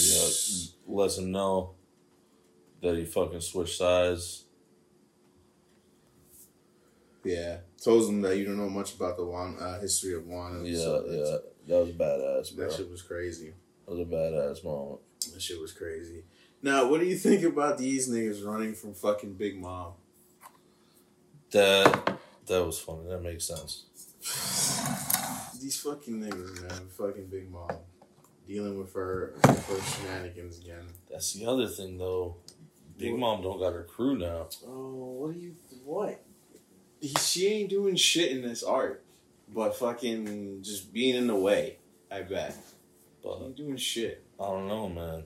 [0.01, 0.29] Yeah,
[0.87, 1.71] lets him know
[2.81, 4.45] that he fucking switched sides.
[7.23, 10.65] Yeah, tells him that you don't know much about the Wan uh, history of Wano.
[10.65, 11.37] Yeah, so yeah.
[11.67, 12.67] That was badass, bro.
[12.67, 13.53] That shit was crazy.
[13.85, 15.01] That was a badass moment.
[15.33, 16.23] That shit was crazy.
[16.61, 19.93] Now, what do you think about these niggas running from fucking Big Mom?
[21.51, 23.07] That that was funny.
[23.07, 23.85] That makes sense.
[25.61, 27.69] These fucking niggas, man, fucking Big Mom,
[28.47, 30.87] dealing with her, her shenanigans again.
[31.09, 32.37] That's the other thing, though.
[32.97, 33.19] Big What?
[33.19, 34.47] Mom don't got her crew now.
[34.65, 36.23] Oh, what do you what?
[37.01, 39.03] He, she ain't doing shit in this art,
[39.53, 41.77] but fucking just being in the way.
[42.11, 42.53] I bet.
[42.53, 42.67] She
[43.23, 44.23] But ain't doing shit.
[44.39, 45.23] I don't know, man.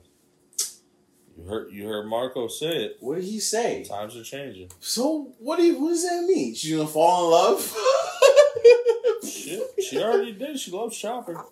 [1.38, 2.97] You heard you heard Marco say it.
[2.99, 3.83] What did he say?
[3.83, 4.69] Times are changing.
[4.79, 6.53] So what do you, what does that mean?
[6.53, 7.77] She's gonna fall in love?
[9.27, 10.59] Shit, she already did.
[10.59, 11.43] She loves Chopper.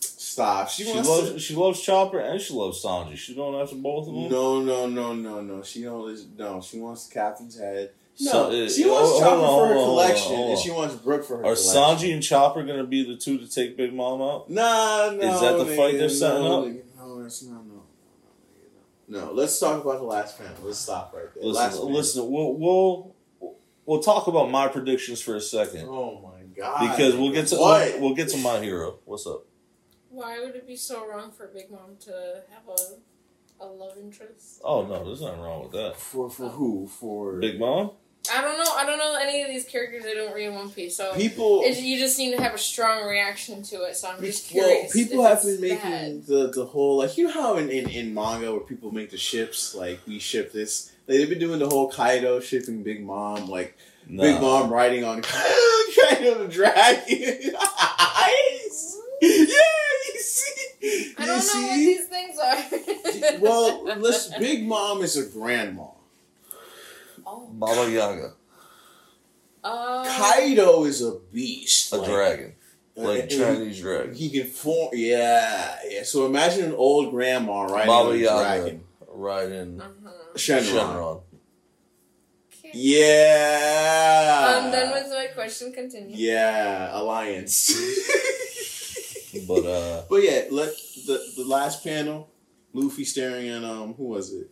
[0.00, 0.68] stop.
[0.68, 1.38] She, She, wants loves to.
[1.40, 3.16] she loves Chopper and she loves Sanji.
[3.16, 4.28] She don't answer both of them.
[4.30, 5.62] No, no, no, no, no.
[5.62, 6.38] She don't.
[6.38, 7.90] No, she wants the captain's head.
[8.20, 10.50] No, So, uh, she wants hold Chopper on, for her on, collection, hold on.
[10.50, 11.72] and she wants Brook for her Are collection.
[12.08, 14.50] Sanji and Chopper gonna be the two to take Big Mom out?
[14.50, 15.34] Nah, no.
[15.34, 16.66] Is that the nigga, fight they're setting no, up?
[16.66, 17.52] nigga, No, that's not.
[17.64, 17.82] No, no,
[19.08, 19.26] no, no.
[19.26, 20.52] No, let's talk about the last panel.
[20.64, 21.44] Let's stop right there.
[21.44, 21.92] last Listen, panel.
[21.96, 22.30] listen.
[22.30, 23.14] We'll we'll
[23.86, 26.80] we'll talk about my predictions for a second Oh my god.
[26.96, 27.92] because we'll get to what?
[27.92, 28.98] we'll, we'll get to my hero.
[29.04, 29.44] What's up?
[30.10, 34.60] Why would it be so wrong for Big Mom to have a, a love interest?
[34.64, 35.96] Oh no, there's nothing wrong with that.
[35.96, 36.88] for for who?
[36.88, 37.92] For Big Mom.
[38.34, 38.72] I don't know.
[38.76, 40.04] I don't know any of these characters.
[40.06, 41.62] I don't read One Piece, so people.
[41.64, 43.96] it, you just need to have a strong reaction to it.
[43.96, 44.94] So I'm just curious.
[44.94, 46.26] Well, people have been making bad.
[46.26, 49.16] the the whole like you know how in, in, in manga where people make the
[49.16, 53.48] ships like we ship this like, they've been doing the whole Kaido shipping Big Mom
[53.48, 53.76] like
[54.10, 54.22] Nah.
[54.22, 57.02] Big Mom riding on Kaido the dragon.
[57.08, 57.50] yeah,
[59.20, 63.38] you see, I don't know what these things are.
[63.40, 65.88] well, listen, Big Mom is a grandma.
[67.28, 67.48] Oh.
[67.52, 68.32] Baba Yaga,
[69.64, 71.92] Uh, Kaido is a beast.
[71.92, 72.54] a like- dragon,
[72.96, 74.14] uh, like and Chinese dragon.
[74.14, 74.90] He can form.
[74.92, 76.02] Yeah, yeah.
[76.04, 78.84] So imagine an old grandma riding Baba a Yaga dragon.
[79.08, 80.10] riding uh-huh.
[80.34, 80.72] Shenron.
[80.72, 81.20] Shenron.
[82.64, 82.70] Okay.
[82.74, 84.58] Yeah.
[84.58, 85.72] I'm done with my question.
[85.72, 86.14] Continue.
[86.16, 87.72] Yeah, alliance.
[89.46, 90.72] But uh, but yeah, let
[91.06, 92.30] the the last panel,
[92.72, 94.50] Luffy staring at um who was it?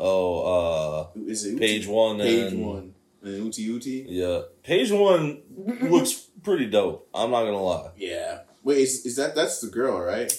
[0.00, 1.58] Oh, uh, Is it Ulti?
[1.58, 2.94] page one Page and one.
[3.22, 4.04] And Ulti Ulti.
[4.08, 5.42] yeah, page one
[5.90, 7.08] looks pretty dope.
[7.12, 7.90] I'm not gonna lie.
[7.96, 8.42] Yeah.
[8.62, 10.32] Wait, is is that that's the girl, right?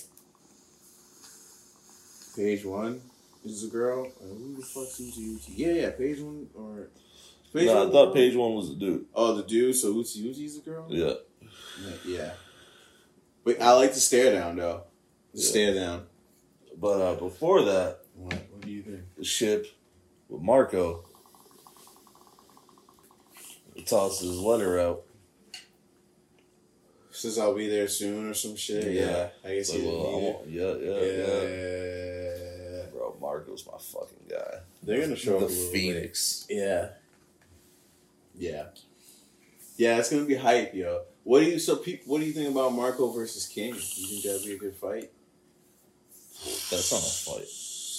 [2.36, 3.02] Page one
[3.44, 4.06] is the girl.
[4.22, 5.50] Uh, who the fuck's Ulti Ulti?
[5.56, 5.90] Yeah, yeah.
[5.92, 6.88] Page one or.
[7.54, 9.06] Page Nah, I thought page one was a dude.
[9.14, 9.76] Oh, the dude.
[9.76, 10.86] So Ulti Ulti's the girl.
[10.90, 11.14] Yeah,
[12.06, 12.32] Yeah.
[13.44, 14.84] But I like the stare down though.
[15.34, 15.50] The Yeah.
[15.50, 16.06] stare down.
[16.78, 18.34] but uh, before that, What?
[18.34, 19.02] What do you think?
[19.18, 19.66] the ship
[20.30, 21.04] with Marco
[23.86, 25.04] tosses his letter out.
[27.12, 28.92] Says I'll be there soon or some shit.
[28.94, 29.02] Yeah.
[29.02, 29.30] Yeah.
[29.44, 32.78] I guess Like, he well, didn't need want- yeah, yeah, Yeah.
[32.78, 32.86] yeah.
[32.94, 34.60] Bro, Marco's my fucking guy.
[34.84, 36.46] They're gonna show the Phoenix.
[36.50, 36.90] Yeah.
[38.38, 38.68] Yeah.
[39.76, 41.04] Yeah, it's gonna be hype, yo.
[41.24, 41.76] What do you so?
[41.78, 43.76] Pe- what do you think about Marco versus King?
[43.76, 45.12] You think that'd be a good fight?
[46.72, 47.48] That's not a fight,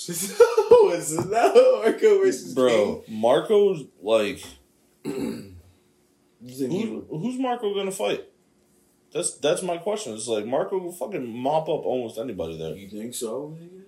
[0.08, 3.04] no, it's no Marco versus bro.
[3.08, 4.42] Marco's like,
[5.04, 5.56] King.
[6.42, 8.24] He who, who's Marco gonna fight?
[9.12, 10.14] That's that's my question.
[10.14, 12.74] It's like Marco will fucking mop up almost anybody there.
[12.74, 13.56] You think so?
[13.60, 13.82] nigga?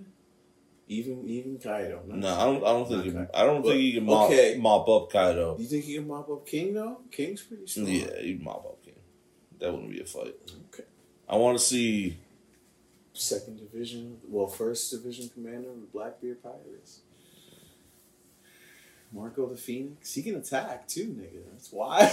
[0.88, 2.02] Even even Kaido?
[2.06, 2.56] No, I don't.
[2.64, 3.04] I don't think.
[3.04, 3.10] He.
[3.32, 4.58] I don't But, think he can mop, okay.
[4.60, 5.56] mop up Kaido.
[5.58, 6.98] You think he can mop up King though?
[7.10, 7.86] King's pretty strong.
[7.86, 8.94] Yeah, he'd mop up King.
[9.60, 10.34] That wouldn't be a fight.
[10.74, 10.84] Okay.
[11.28, 12.18] I want to see.
[13.14, 17.00] Second division, well, first division commander of the Blackbeard Pirates.
[19.12, 20.14] Marco the Phoenix.
[20.14, 21.42] He can attack too, nigga.
[21.52, 22.10] That's why.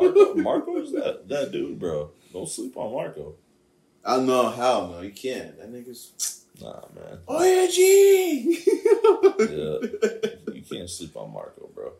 [0.00, 2.10] Marco, Marco's that that dude, bro.
[2.32, 3.34] Don't sleep on Marco.
[4.04, 4.86] I know how.
[4.86, 5.56] no, you can't.
[5.58, 7.18] That nigga's Nah, man.
[7.28, 8.62] Oh yeah, G
[9.38, 9.88] Yeah.
[10.54, 11.92] You can't sleep on Marco, bro.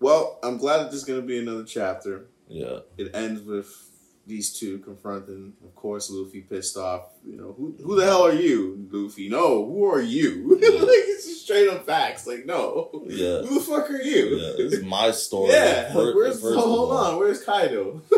[0.00, 2.26] Well, I'm glad that there's gonna be another chapter.
[2.48, 2.80] Yeah.
[2.98, 3.90] It ends with
[4.26, 7.10] these two confronting, of course, Luffy pissed off.
[7.24, 9.28] You know, who who the hell are you, Luffy?
[9.28, 10.58] No, who are you?
[10.64, 10.80] Yeah.
[10.80, 12.26] like it's just straight up facts.
[12.26, 13.04] Like, no.
[13.06, 13.42] Yeah.
[13.42, 14.36] Who the fuck are you?
[14.36, 14.52] Yeah.
[14.56, 15.52] This is my story.
[15.52, 17.18] Yeah, Fir- where's oh, hold on?
[17.18, 18.02] Where's Kaido?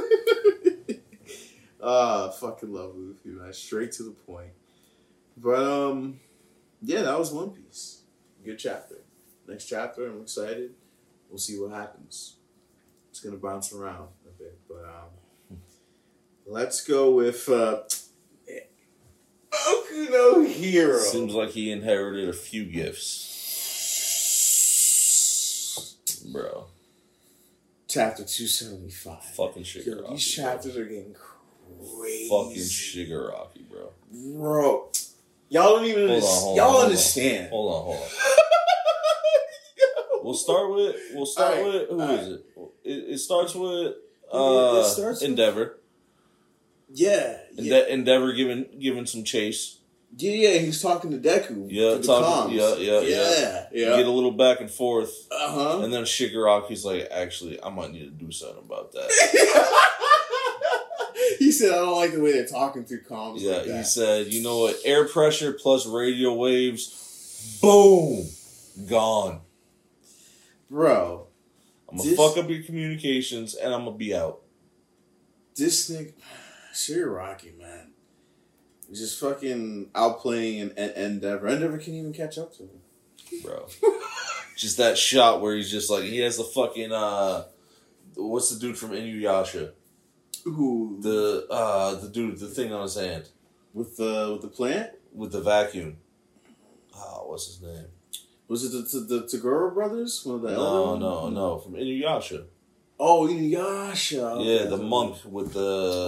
[1.89, 3.53] Ah, fucking love Luffy, man.
[3.53, 4.51] Straight to the point.
[5.37, 6.19] But um,
[6.83, 8.03] yeah, that was One Piece.
[8.45, 8.97] Good chapter.
[9.47, 10.73] Next chapter, I'm excited.
[11.29, 12.39] We'll see what happens.
[13.11, 15.11] It's gonna bounce around a bit, but um,
[16.47, 17.83] let's go with uh,
[19.53, 20.99] Boku no Hero.
[20.99, 23.23] Seems like he inherited a few gifts,
[26.33, 26.67] bro.
[27.89, 29.23] chapter two seventy five.
[29.25, 30.11] Fucking Yo, Shigaraki.
[30.11, 32.29] these chapters are getting crazy.
[32.29, 33.91] Fucking Shigaraki, bro.
[34.13, 34.91] Bro,
[35.49, 37.49] y'all don't even Hold on, hold y'all on, understand.
[37.51, 38.09] Hold on, hold on.
[40.23, 40.97] We'll start with.
[41.15, 41.89] We'll start Alright, with.
[41.89, 42.25] Who is alright.
[42.25, 42.45] it?
[42.83, 43.05] it?
[43.15, 43.87] It starts with.
[43.93, 43.97] It
[44.33, 45.29] Uh, starts with-
[46.99, 49.79] Yeah, yeah, Ende- Endeavor giving giving some chase.
[50.17, 50.59] yeah, yeah.
[50.61, 51.67] He's talking to Deku.
[51.71, 52.59] Yeah, to talking- comms.
[52.59, 53.97] yeah, yeah, yeah, yeah.
[53.99, 55.81] Get a little back and forth, Uh huh.
[55.83, 59.11] and then Shigaraki's like, "Actually, I might need to do something about that."
[61.39, 64.33] he said, "I don't like the way they're talking through comms." Yeah, like he said,
[64.33, 64.77] "You know what?
[64.85, 68.27] Air pressure plus radio waves, boom,
[68.89, 69.41] gone.
[70.71, 71.27] "Bro,
[71.91, 74.41] I'm gonna This- fuck up your communications, and I'm gonna be out."
[75.59, 76.13] this nigga,
[76.77, 77.93] Shiraki, man,
[78.93, 81.49] just fucking outplaying and, an Endeavor.
[81.49, 83.43] Endeavor can't even catch up to him.
[83.43, 83.67] bro.
[84.57, 87.45] just that shot where he's just like he has the fucking uh,
[88.15, 89.73] what's the dude from Inuyasha?
[90.45, 93.29] Who The uh, the dude the thing on his hand
[93.75, 94.91] with the with the plant?
[95.13, 95.97] with the vacuum.
[96.95, 97.87] Oh, what's his name?
[98.49, 100.23] Was it the the, the Toguro brothers?
[100.25, 101.01] One of the elder No, ones?
[101.01, 102.45] no, no, from Inuyasha.
[102.99, 104.43] Oh, Inuyasha.
[104.45, 105.61] Yeah, the monk with the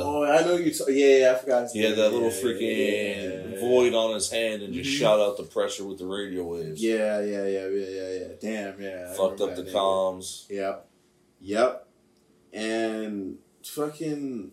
[0.05, 0.71] Oh, I know you.
[0.71, 1.71] T- yeah, yeah, I forgot.
[1.71, 4.99] he had that little Yeah, freaking yeah, void on his hand and just Mhm.
[4.99, 6.83] shot out the pressure with the radio waves.
[6.83, 8.29] Yeah, yeah, yeah, yeah, yeah, yeah.
[8.41, 9.13] Damn, yeah.
[9.13, 9.73] Fucked up the nigga.
[9.73, 10.49] comms.
[10.49, 10.89] Yep,
[11.41, 11.89] yep.
[12.55, 14.53] And fucking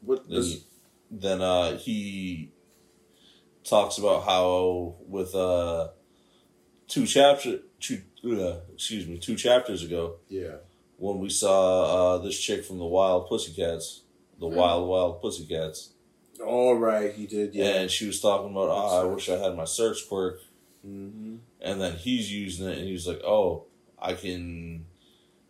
[0.00, 0.26] what?
[0.28, 0.64] Then, Was,
[1.12, 2.50] then uh, he
[3.62, 5.88] talks about how with uh,
[6.88, 10.56] two chapter two uh, excuse me two chapters ago yeah.
[10.98, 14.02] When we saw uh, this chick from the Wild Pussycats,
[14.38, 14.54] the Hmm.
[14.56, 15.92] Wild Wild Pussycats,
[16.44, 17.54] All right, he did.
[17.54, 17.80] Yeah.
[17.80, 20.40] and she was talking about oh, I wish I had my search quirk,
[20.82, 23.64] hmm and then he's using it and he's like oh
[24.00, 24.84] I can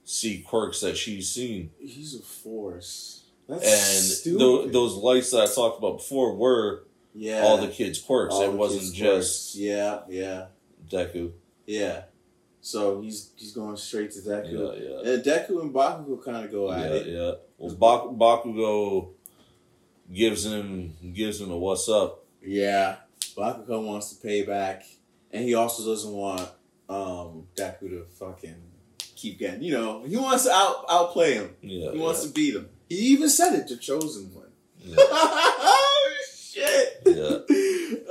[0.04, 1.70] see quirks that she's seen.
[1.78, 3.24] He's a force.
[3.46, 4.40] That's And stupid.
[4.40, 6.84] tho- those lights that I talked about before were
[7.14, 7.40] yeah.
[7.42, 8.34] all the kids' quirks.
[8.34, 9.56] All it wasn't just quirks.
[9.56, 10.46] yeah, yeah,
[10.90, 11.32] Deku.
[11.66, 12.04] yeah.
[12.61, 14.53] So he's he's going straight to Deku.
[14.53, 15.12] Yeah, yeah.
[15.14, 17.07] And Deku and Bakugo kind of go Yeah, at it.
[17.07, 17.33] yeah.
[17.57, 19.11] Well, Bak- Bakugo
[20.12, 22.25] gives him gives him a what's up.
[22.42, 22.97] Yeah,
[23.37, 24.85] Bakugo wants to pay back,
[25.31, 26.49] and he also doesn't want
[26.88, 28.57] um Deku to fucking
[29.14, 29.62] keep getting.
[29.62, 31.55] You know, he wants to out outplay him.
[31.62, 32.68] Yeah, He wants yeah, to beat him.
[32.88, 34.47] He even said it to Chosen One.
[34.79, 37.03] yeah, oh shit!
[37.07, 37.38] Yeah.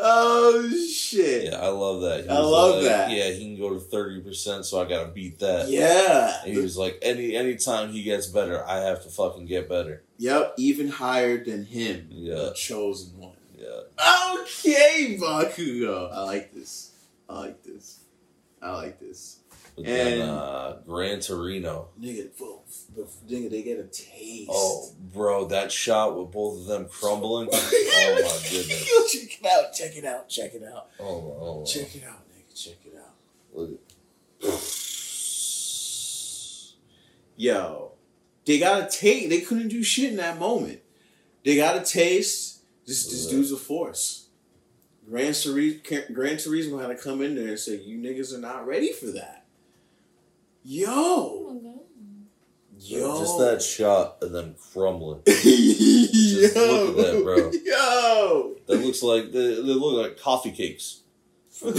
[0.10, 1.52] Oh shit!
[1.52, 1.58] yeah.
[1.60, 2.24] I love that.
[2.24, 3.12] He I love like, that.
[3.12, 5.70] Yeah, he can go to thirty percent, so I gotta beat that.
[5.70, 6.42] Yeah.
[6.44, 10.04] And he was like, any anytime he gets better, I have to fucking get better.
[10.18, 10.56] Yep.
[10.58, 12.08] Even higher than him.
[12.10, 12.36] Yeah.
[12.36, 13.34] The Chosen One.
[13.58, 16.12] Yeah, Okay, Bakugo.
[16.14, 16.92] I like this.
[17.28, 18.02] I like this.
[18.62, 19.40] I like this.
[19.78, 21.88] But then And- uh, Gran Torino.
[22.02, 22.30] Nigga,
[23.30, 24.50] nigga, they get a taste.
[24.52, 27.48] Oh, bro, that shot with both of them crumbling.
[27.54, 28.90] oh my goodness.
[28.90, 29.74] Yo, check it out.
[29.74, 30.28] Check it out.
[30.30, 30.90] Check it out.
[31.00, 31.06] Oh,
[31.40, 32.54] oh, Check it out, nigga.
[32.64, 33.14] Check it out.
[33.54, 33.78] Look at-
[37.36, 37.92] Yo,
[38.46, 39.30] they got a taste.
[39.30, 40.80] They couldn't do shit in that moment.
[41.46, 42.62] They got a taste.
[42.88, 44.28] This this dude's a force.
[45.08, 48.66] Gran Turismo, Gran Turismo had to come in there and say, "You niggas are not
[48.66, 49.37] ready for that."
[50.70, 51.80] Yo, Oh my god.
[52.78, 55.22] yo, Just that shot of them crumbling.
[55.26, 57.52] yo, look at that, bro.
[57.64, 61.04] Yo, That looks like they, they look like coffee cakes.
[61.52, 61.72] for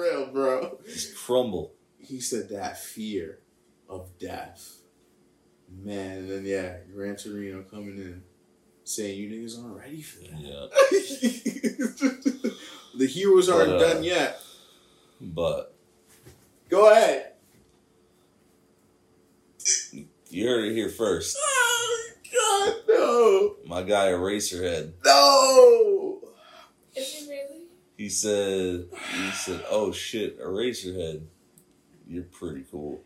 [0.00, 0.78] real, bro.
[0.86, 1.72] Just crumble.
[1.98, 3.40] He said that fear
[3.90, 4.78] of death,
[5.70, 6.18] man.
[6.20, 8.22] And then yeah, Gran Torino coming in
[8.84, 10.66] saying, "You niggas aren't ready for that." Yeah,
[12.98, 14.40] the heroes aren't But, uh, done yet.
[15.20, 15.74] but
[16.70, 17.33] Go ahead.
[20.34, 21.36] You heard it here first.
[21.40, 24.92] Oh God, no, My guy Eraserhead.
[25.04, 26.20] no.
[26.96, 27.64] Is he really?
[27.96, 31.22] He said, he said, "Oh shit, Eraserhead,
[32.08, 33.02] you're pretty cool."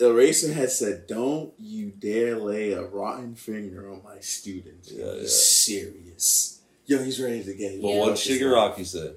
[0.00, 4.88] Eraser had said, "Don't you dare lay a rotten finger on my student.
[4.90, 5.76] Yeah, he's yeah.
[5.82, 6.60] serious.
[6.86, 7.80] Yo, he's ready to get.
[7.82, 7.98] But Yeah.
[8.00, 9.16] what Shigaraki said?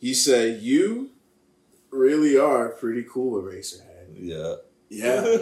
[0.00, 1.10] He said, "You
[1.90, 4.56] really are pretty cool, Eraserhead." Yeah,
[4.90, 5.24] Yeah.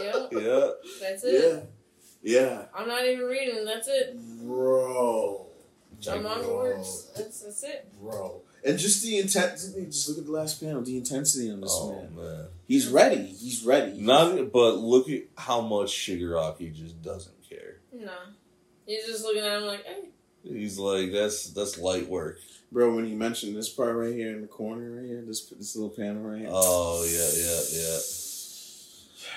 [0.00, 0.26] Yeah.
[0.32, 0.68] yeah.
[1.00, 1.68] That's it.
[2.22, 2.40] yeah.
[2.40, 2.62] Yeah.
[2.74, 3.64] I'm not even reading.
[3.64, 4.16] That's it.
[4.42, 5.46] Bro.
[6.00, 6.56] John manga Bro.
[6.56, 7.10] works.
[7.16, 7.92] That's that's it.
[8.00, 8.40] Bro.
[8.64, 11.92] And just the intensity, just look at the last panel, the intensity on this Oh
[11.92, 12.14] man.
[12.16, 12.46] man.
[12.66, 13.24] He's ready.
[13.26, 14.00] He's ready.
[14.00, 17.80] Not, but look at how much Shigaraki just doesn't care.
[17.92, 18.10] Nah.
[18.86, 20.08] He's just looking at him like, hey.
[20.42, 22.38] He's like, that's that's light work.
[22.72, 25.74] Bro, when he mentioned this part right here in the corner right here, this this
[25.74, 26.48] little panel right here.
[26.50, 27.98] Oh yeah, yeah, yeah.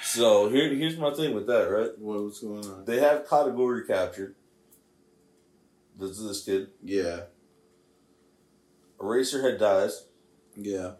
[0.03, 1.97] So here, here's my thing with that, right?
[1.97, 2.85] what, what's going on?
[2.85, 4.35] They have category captured.
[5.97, 6.67] This is this kid.
[6.83, 7.21] Yeah.
[8.99, 10.05] Eraserhead dies.
[10.55, 10.91] Yeah.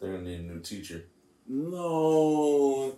[0.00, 1.04] They're gonna need a new teacher
[1.46, 2.96] No.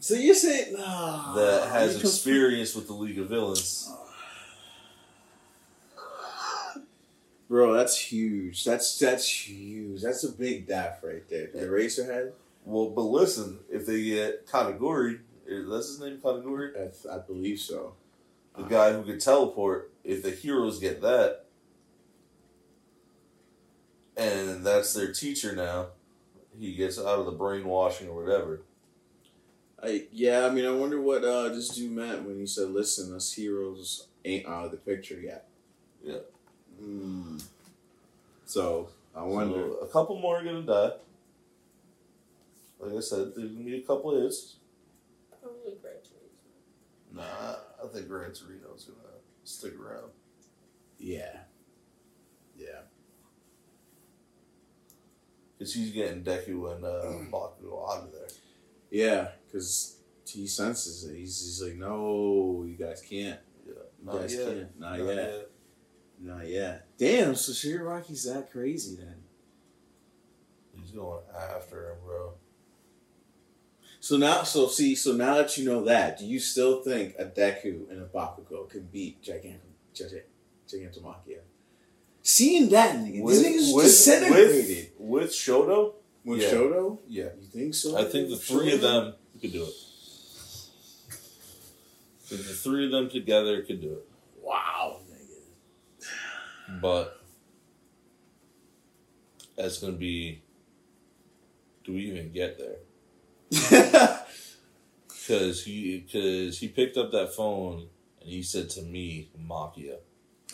[0.00, 3.90] So you're saying nah, that has you experience with the League of Villains.
[3.90, 4.07] Ah.
[7.48, 8.64] Bro, that's huge.
[8.64, 10.02] That's that's huge.
[10.02, 11.48] That's a big daff right there.
[11.52, 12.32] The Eraserhead.
[12.64, 15.20] Well, but listen, if they get Katagori,
[15.50, 17.94] eh, that's his name, Katagori, I, I believe so.
[18.56, 19.92] the guy who could teleport.
[20.04, 21.46] If the heroes get that,
[24.16, 25.88] and that's their teacher now,
[26.58, 28.62] he gets out of the brainwashing or whatever.
[29.82, 33.14] I yeah, I mean, I wonder what uh, this dude meant when he said, "Listen,
[33.14, 35.46] us heroes ain't out of the picture yet."
[36.02, 36.18] Yeah.
[36.82, 37.42] Mm.
[38.46, 39.54] So I wonder.
[39.54, 40.92] So, a couple more are gonna die.
[42.80, 44.56] Like I said, there's gonna be a couple of hits.
[45.42, 47.16] Probably Gran Turismo.
[47.16, 49.14] Nah, I think Gran Torino's gonna
[49.44, 50.10] stick around.
[50.98, 51.40] yeah.
[52.56, 52.80] Yeah.
[55.56, 58.28] Because he's getting Deku and uh, Baku out of there.
[58.90, 61.16] Yeah, because he senses it.
[61.16, 63.38] He's, he's like, no, you guys can't.
[63.66, 63.72] Yeah.
[64.00, 64.46] You Not guys yet.
[64.46, 64.80] can't.
[64.80, 65.16] Not, Not yet.
[65.16, 65.50] yet.
[66.20, 66.86] Not yet.
[66.98, 69.14] Damn, so Shiraki's that crazy then.
[70.74, 72.32] He's going after him, bro.
[74.00, 77.24] So now, so see, so now that you know that, do you still think a
[77.24, 79.58] Deku and a Bakugo can beat Gigant,
[79.94, 80.22] Gigant,
[80.68, 81.40] Gigantomachia?
[82.22, 84.92] Seeing that nigga, With, this nigga's with, disintegrated.
[84.98, 85.94] with, with Shoto,
[86.24, 86.50] With yeah.
[86.50, 86.98] Shoto?
[87.08, 87.28] yeah.
[87.40, 87.96] You think so?
[87.98, 89.74] I think the three of them could do it.
[92.30, 94.06] The three of them together could do it.
[94.42, 94.97] Wow.
[96.80, 97.20] But
[99.56, 100.42] that's going to be.
[101.84, 104.18] Do we even get there?
[105.28, 107.88] Because he, cause he picked up that phone
[108.22, 109.96] and he said to me, Machia.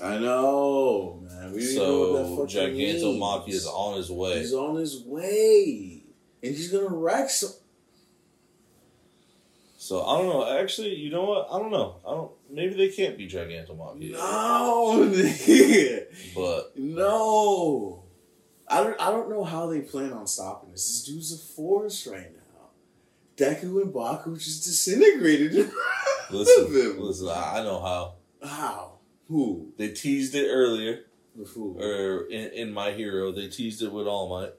[0.02, 1.52] I know, man.
[1.52, 4.40] We didn't know what So Gigantomachia is on his way.
[4.40, 6.02] He's on his way,
[6.42, 7.52] and he's gonna wreck some.
[9.84, 10.58] So I don't know.
[10.62, 11.46] Actually, you know what?
[11.52, 11.96] I don't know.
[12.06, 12.32] I don't.
[12.50, 14.12] Maybe they can't be Gigantomachia.
[14.12, 15.04] No.
[16.34, 18.04] But No.
[18.66, 20.86] I don't I don't know how they plan on stopping this.
[20.88, 22.70] This dude's a force right now.
[23.36, 25.52] Deku and Baku just disintegrated
[26.30, 27.28] listen, listen.
[27.28, 28.14] I I know how.
[28.42, 28.92] How?
[29.28, 29.74] Who?
[29.76, 31.04] They teased it earlier,
[31.36, 31.78] With who?
[31.78, 34.52] or in, in My Hero, they teased it with All Might.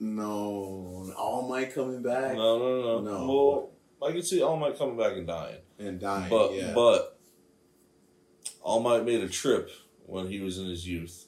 [0.00, 1.10] no.
[1.16, 3.18] All Might coming back No, no, no, No.
[3.18, 3.26] no.
[3.26, 3.70] Well,
[4.04, 6.28] I can see All Might coming back and dying, and dying.
[6.30, 6.72] but yeah.
[6.74, 7.18] but
[8.62, 9.70] All Might made a trip
[10.04, 11.26] when he was in his youth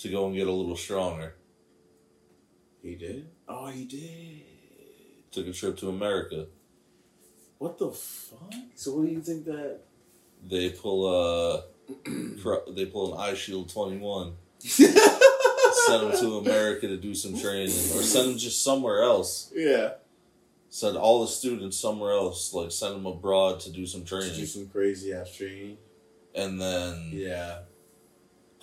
[0.00, 1.34] to go and get a little stronger.
[2.82, 3.28] he did?
[3.48, 4.42] Oh he did.
[5.32, 6.46] Took a trip to America.
[7.58, 8.52] What the fuck?
[8.74, 9.80] So what do you think that
[10.48, 11.62] They pull uh,
[12.74, 14.34] they pull an Eyeshield twenty one.
[14.60, 19.50] send him to America to do some training, or send him just somewhere else.
[19.54, 19.94] Yeah.
[20.74, 24.20] Send all the students somewhere else, like send them abroad to do some To do
[24.26, 25.76] training, some crazy ass training.
[26.34, 27.58] and then Yeah.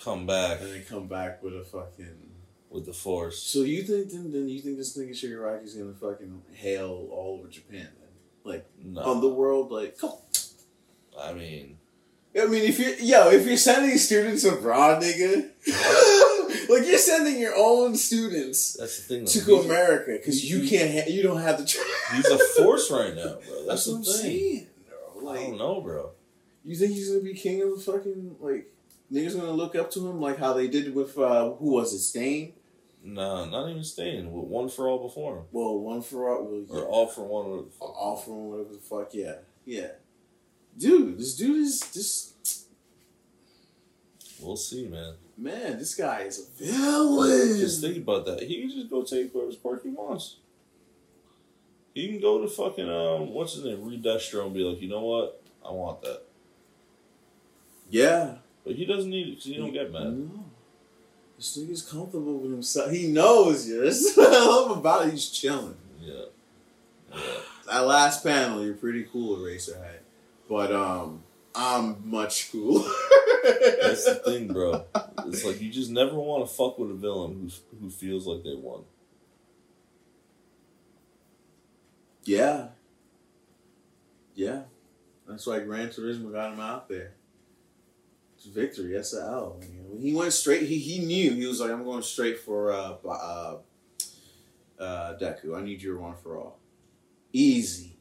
[0.04, 2.32] come back And then come back with a fucking
[2.72, 3.38] with the force.
[3.40, 7.48] So you think then, then you think this nigga Shigaraki's gonna fucking hail all over
[7.48, 8.10] Japan then?
[8.44, 10.14] Like No, on the world, like come
[11.20, 11.78] I mean,
[12.40, 15.50] I mean if you're yo, if you're sending students abroad, nigga
[16.70, 19.26] like you're sending your own students that's the thing.
[19.26, 19.32] Though.
[19.32, 21.84] to go America because you can't ha- you don't have the tra-
[22.16, 23.66] He's a force right now, bro.
[23.68, 24.14] That's, That's what the I'm thing.
[24.22, 24.68] saying,
[25.20, 25.30] bro.
[25.32, 26.12] I don't know, bro.
[26.64, 28.72] you think he's gonna be king of the fucking like
[29.12, 32.00] niggas gonna look up to him like how they did with uh who was it,
[32.00, 32.54] Stain?
[33.04, 36.66] No, not even staying with one for all before him, Well, one for all, well,
[36.70, 36.82] yeah.
[36.82, 37.46] or all for one.
[37.80, 39.36] Or, all from whatever the fuck, yeah,
[39.66, 39.92] yeah.
[40.78, 42.34] Dude, this dude is this
[44.42, 45.14] we'll see, man.
[45.38, 45.78] man.
[45.78, 47.58] This guy is a villain.
[47.58, 48.42] Just think about that.
[48.44, 50.38] He can just go take whatever quirk he wants.
[52.00, 55.02] He can go to fucking um, what's his name, Re-Destro, and be like, you know
[55.04, 56.22] what, I want that.
[57.90, 58.36] yeah,
[58.66, 60.04] But he doesn't need it because he don't get mad.
[60.18, 60.46] No,
[61.38, 62.92] this nigga's comfortable with himself.
[62.92, 63.68] He knows.
[63.70, 65.12] Yeah, that's what I love about it.
[65.12, 65.76] He's chilling.
[66.02, 66.26] Yeah.
[67.14, 67.18] Yeah.
[67.68, 70.00] That last panel, you're pretty cool, Eraserhead,
[70.50, 71.24] but um,
[71.56, 72.90] I'm much cooler.
[73.44, 74.86] That's the thing, bro.
[75.28, 78.42] It's like you just never want to fuck with a villain who who feels like
[78.44, 78.82] they won.
[82.24, 82.68] Yeah.
[84.36, 84.62] Yeah.
[85.28, 87.14] That's why Gran Turismo got him out there.
[88.36, 89.60] It's victory, that's a L.
[89.60, 90.00] man.
[90.00, 91.34] He went straight, he, he knew.
[91.34, 93.58] He was like, I'm going straight for uh, uh,
[94.80, 95.58] uh, Deku.
[95.58, 96.58] I need your one for all.
[97.34, 97.98] Easy.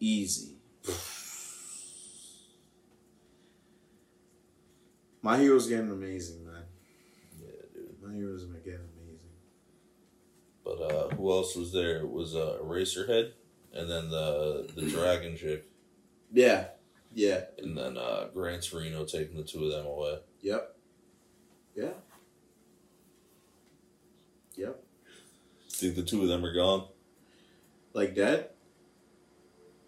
[0.00, 0.56] Easy.
[5.22, 6.62] My hero's getting amazing, man.
[7.40, 8.02] Yeah, dude.
[8.02, 9.30] My hero's getting amazing.
[10.64, 11.98] But uh, who else was there?
[11.98, 13.32] It was uh, Eraserhead,
[13.74, 15.64] and then the the dragon chick,
[16.32, 16.66] Yeah.
[17.14, 17.44] Yeah.
[17.58, 20.18] and then uh, Gran Torino taking the two of them away.
[20.40, 20.76] Yep.
[21.76, 21.90] Yeah.
[24.56, 24.82] Yep.
[25.70, 26.86] Think the two of them are gone?
[27.92, 28.50] Like dead?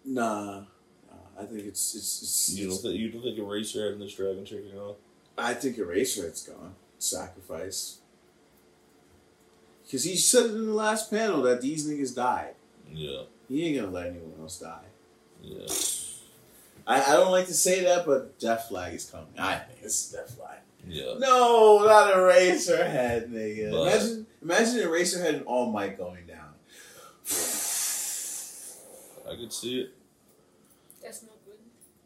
[0.03, 0.61] Nah.
[1.09, 4.13] Nah, I think it's it's, it's, You don't think you don't think Eraserhead and this
[4.13, 4.95] dragon chick are gone?
[5.37, 6.75] I think Eraserhead's gone.
[6.99, 7.99] Sacrifice.
[9.83, 12.55] Because he said it in the last panel that these niggas died.
[12.91, 13.23] Yeah.
[13.49, 14.79] He ain't gonna let anyone else die.
[15.41, 15.67] Yeah.
[16.87, 19.27] I, I don't like to say that, but Death Flag is coming.
[19.37, 20.59] I think it's Death Flag.
[20.87, 21.15] Yeah.
[21.17, 23.71] No, not Eraserhead, nigga.
[23.71, 26.53] But- imagine, imagine Eraserhead and All Might going down.
[29.27, 29.93] I could see it.
[31.01, 31.55] That's not good.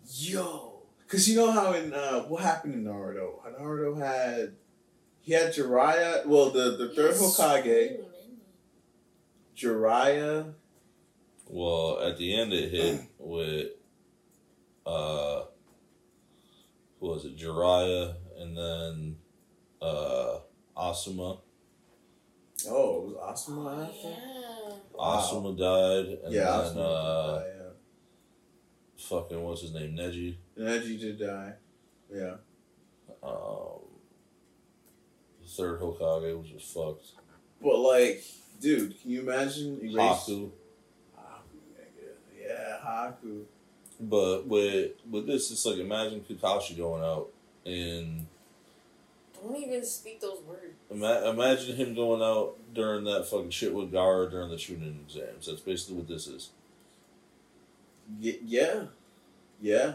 [0.10, 3.44] Yo, because you know how in uh, what happened in Naruto?
[3.44, 4.54] How Naruto had
[5.22, 6.26] he had Jiraiya.
[6.26, 8.00] Well, the the third Hokage,
[9.58, 10.54] Jiraiya.
[11.52, 13.70] Well, at the end it hit with
[14.86, 15.42] uh
[17.00, 17.38] who was it?
[17.38, 19.16] Jiraiya and then
[19.82, 20.40] uh
[20.78, 21.40] Asuma.
[22.68, 23.16] Oh, it was
[23.48, 24.10] Asuma after.
[24.10, 24.76] Yeah.
[24.94, 25.20] Wow.
[25.20, 27.72] Asuma died and yeah, then Asuma uh did die,
[28.98, 29.96] fucking what's his name?
[29.96, 30.36] Neji.
[30.58, 31.54] Neji did die.
[32.14, 32.36] Yeah.
[33.24, 33.80] Um
[35.42, 37.08] the third Hokage was just fucked.
[37.62, 38.24] But like,
[38.62, 40.52] dude, can you imagine Eraser- Haku.
[40.52, 40.52] Haku,
[42.84, 43.14] nigga.
[43.24, 43.30] Yeah,
[44.00, 47.30] But with with this it's like imagine Kakashi going out
[47.66, 48.26] and
[49.42, 50.74] Don't even speak those words.
[50.92, 55.48] Ima- imagine him going out during that fucking shit with Gaara during the Chunin exams.
[55.48, 56.50] That's basically what this is.
[58.22, 58.84] Y- yeah.
[59.62, 59.94] Yeah.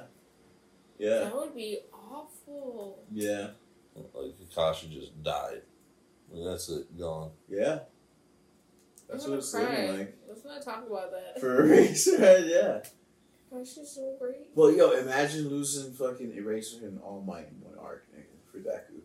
[0.99, 1.19] Yeah.
[1.21, 2.99] That would be awful.
[3.13, 3.49] Yeah.
[3.95, 5.63] Like Kakashi just died.
[6.33, 7.31] That's it, gone.
[7.49, 7.81] Yeah.
[9.09, 9.63] That's I'm what it's cry.
[9.63, 10.19] looking like.
[10.29, 11.41] Let's not talk about that.
[11.41, 12.81] For Eraserhead, yeah.
[13.51, 14.49] Gosh, she's so great.
[14.55, 19.03] Well, yo, imagine losing fucking Eraserhead and All Might in one arc, nigga, for Deku.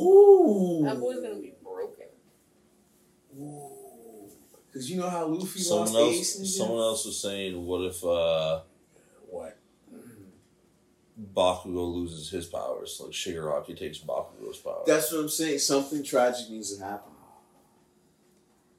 [0.00, 0.84] Ooh.
[0.84, 2.06] That boy's gonna be broken.
[4.66, 7.84] Because you know how Luffy Someone lost Ace else, and someone else was saying, what
[7.84, 8.67] if uh, What?
[11.34, 13.00] Bakugo loses his powers?
[13.02, 14.84] Like Shigaraki takes Bakugo's powers.
[14.86, 15.58] That's what I'm saying.
[15.58, 17.12] Something tragic needs to happen.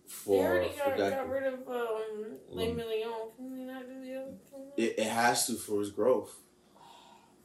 [0.08, 2.76] They For, already for got, got rid of um, like Mm.
[2.78, 3.10] Million.
[3.36, 4.62] Can they not do the other thing?
[4.78, 6.36] It, it has to for his growth.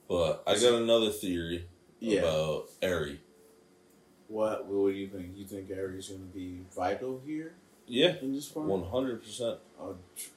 [0.08, 1.66] but I got another theory
[2.00, 2.20] Yeah.
[2.20, 3.20] about Eri.
[4.28, 5.36] What, what do you think?
[5.36, 7.54] You think Eri's going to be vital here
[7.86, 8.66] Yeah, in this part?
[8.66, 9.58] one hundred percent.
[9.80, 9.92] Uh,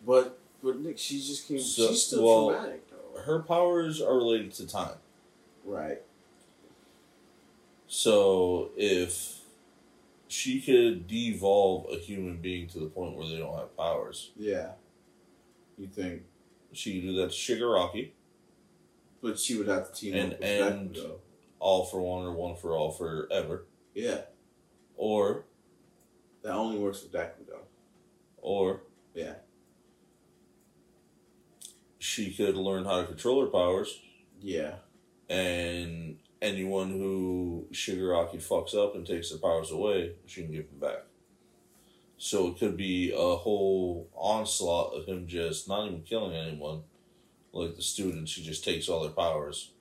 [0.05, 1.59] but but Nick, she just came.
[1.59, 2.86] So- she's still well, traumatic though.
[3.25, 4.97] Her powers are related to time.
[5.65, 6.01] Right.
[7.87, 9.41] So if
[10.27, 14.73] she could devolve a human being to the point where they don't have powers, Yeah.
[15.77, 16.23] You think?
[16.73, 18.11] she could do that to Shigaraki,
[19.21, 21.19] But she would have to team And- up with and- Deku though.
[21.59, 23.65] all for one or one for all forever.
[23.93, 24.25] Yeah.
[24.95, 25.45] Or
[26.43, 27.65] That only works with Deku though.
[28.41, 28.81] or
[29.15, 29.37] Yeah.
[32.07, 33.99] She could learn how to control her powers
[34.41, 34.75] Yeah.
[35.29, 40.79] and anyone who Shigaraki fucks up and takes their powers away, she can give them
[40.79, 41.03] back.
[42.17, 46.83] So it could be a whole onslaught of him just not even killing anyone,
[47.51, 48.33] like the students.
[48.35, 49.71] He just takes all their powers,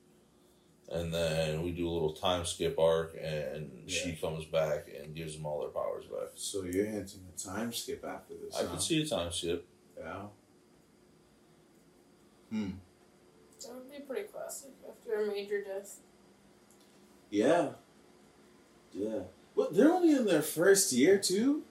[0.91, 5.35] and then we do a little time skip arc, and she comes back and gives
[5.37, 6.31] them all their powers back.
[6.35, 8.57] So you're hinting a time skip after this.
[8.57, 8.70] I huh?
[8.72, 9.64] could see a time skip.
[9.99, 10.24] Yeah.
[12.51, 12.70] Hmm.
[13.62, 15.97] That would be pretty classic after a major death.
[17.30, 17.70] Yeah.
[18.92, 19.20] Yeah.
[19.55, 21.62] Well, they're only in their first year too.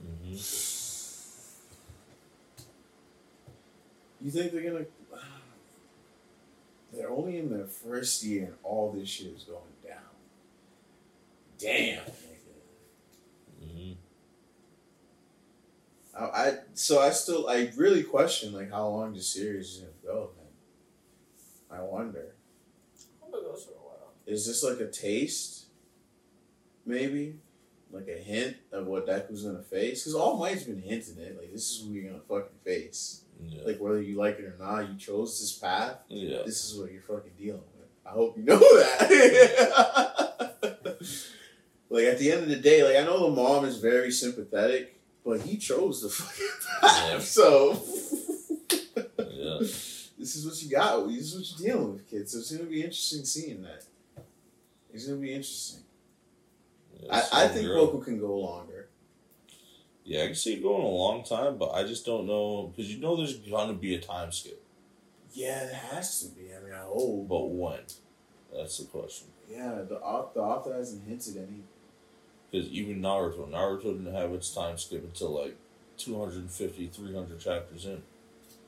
[0.00, 0.34] hmm
[4.20, 4.84] You think they're gonna?
[6.92, 9.98] They're only in their first year, and all this shit is going down.
[11.58, 12.04] Damn.
[12.04, 13.60] nigga.
[13.60, 13.92] hmm
[16.16, 19.92] I, I so I still I really question like how long the series is gonna
[20.04, 20.30] go.
[20.36, 22.34] Man, I wonder.
[23.20, 24.12] Hope it goes for a while.
[24.26, 25.66] Is this like a taste?
[26.86, 27.36] Maybe,
[27.90, 30.02] like a hint of what Deku's gonna face.
[30.02, 31.36] Because All Might's been hinting it.
[31.38, 33.22] Like this is who you're gonna fucking face.
[33.42, 33.62] Yeah.
[33.64, 35.96] Like whether you like it or not, you chose this path.
[36.08, 36.42] yeah.
[36.44, 37.88] This is what you're fucking dealing with.
[38.06, 40.20] I hope you know that.
[41.90, 45.00] like at the end of the day, like I know the mom is very sympathetic,
[45.24, 46.48] but he chose the fucking
[46.80, 47.08] path.
[47.12, 47.18] Yeah.
[47.20, 48.18] So Yeah.
[50.24, 51.06] This is what you got.
[51.06, 52.32] This is what you're dealing with, kids.
[52.32, 53.84] So it's gonna be interesting seeing that.
[54.90, 55.82] It's gonna be interesting.
[56.98, 58.88] Yeah, I, I think girl- Boku can go longer.
[60.02, 62.90] Yeah, I can see it going a long time, but I just don't know because
[62.90, 64.62] you know there's gonna be a time skip,
[65.34, 66.54] Yeah, it has to be.
[66.54, 67.28] I mean, I hope.
[67.28, 67.80] but when?
[68.50, 69.28] That's the question.
[69.50, 71.64] Yeah, the au- the author hasn't hinted anything.
[72.50, 75.54] Because even Naruto, Naruto didn't have its time skip until like
[75.98, 78.02] 250, 300 chapters in.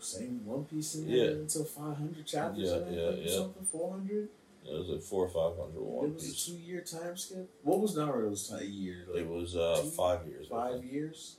[0.07, 1.25] Same One Piece in Yeah.
[1.25, 2.69] until 500 chapters.
[2.71, 3.31] Yeah, yeah, yeah.
[3.33, 4.29] Something 400.
[4.69, 6.49] It was like four or five hundred One it was Piece.
[6.49, 7.49] a two year time skip.
[7.63, 9.07] What was Naruto's time year?
[9.09, 10.49] Like It was uh, two, five years.
[10.49, 10.93] Five think.
[10.93, 11.37] years.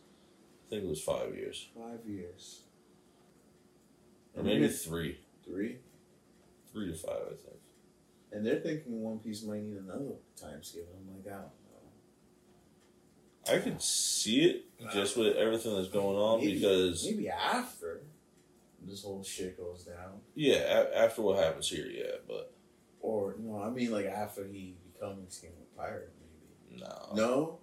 [0.66, 1.68] I think it was five years.
[1.76, 2.62] Five years.
[4.36, 5.20] Or maybe three.
[5.44, 5.78] Three.
[6.72, 7.58] Three to five, I think.
[8.32, 10.88] And they're thinking One Piece might need another time skip.
[10.96, 11.52] I'm like, I don't
[13.52, 13.54] know.
[13.54, 18.02] I could see it just with everything that's going on Maybe- because maybe after
[18.88, 22.54] this whole shit goes down, yeah, a- after what happens here, yeah, but
[23.02, 26.12] or no, I mean like after he becomes King of Pirate,
[26.72, 26.82] maybe.
[26.84, 27.60] no, No.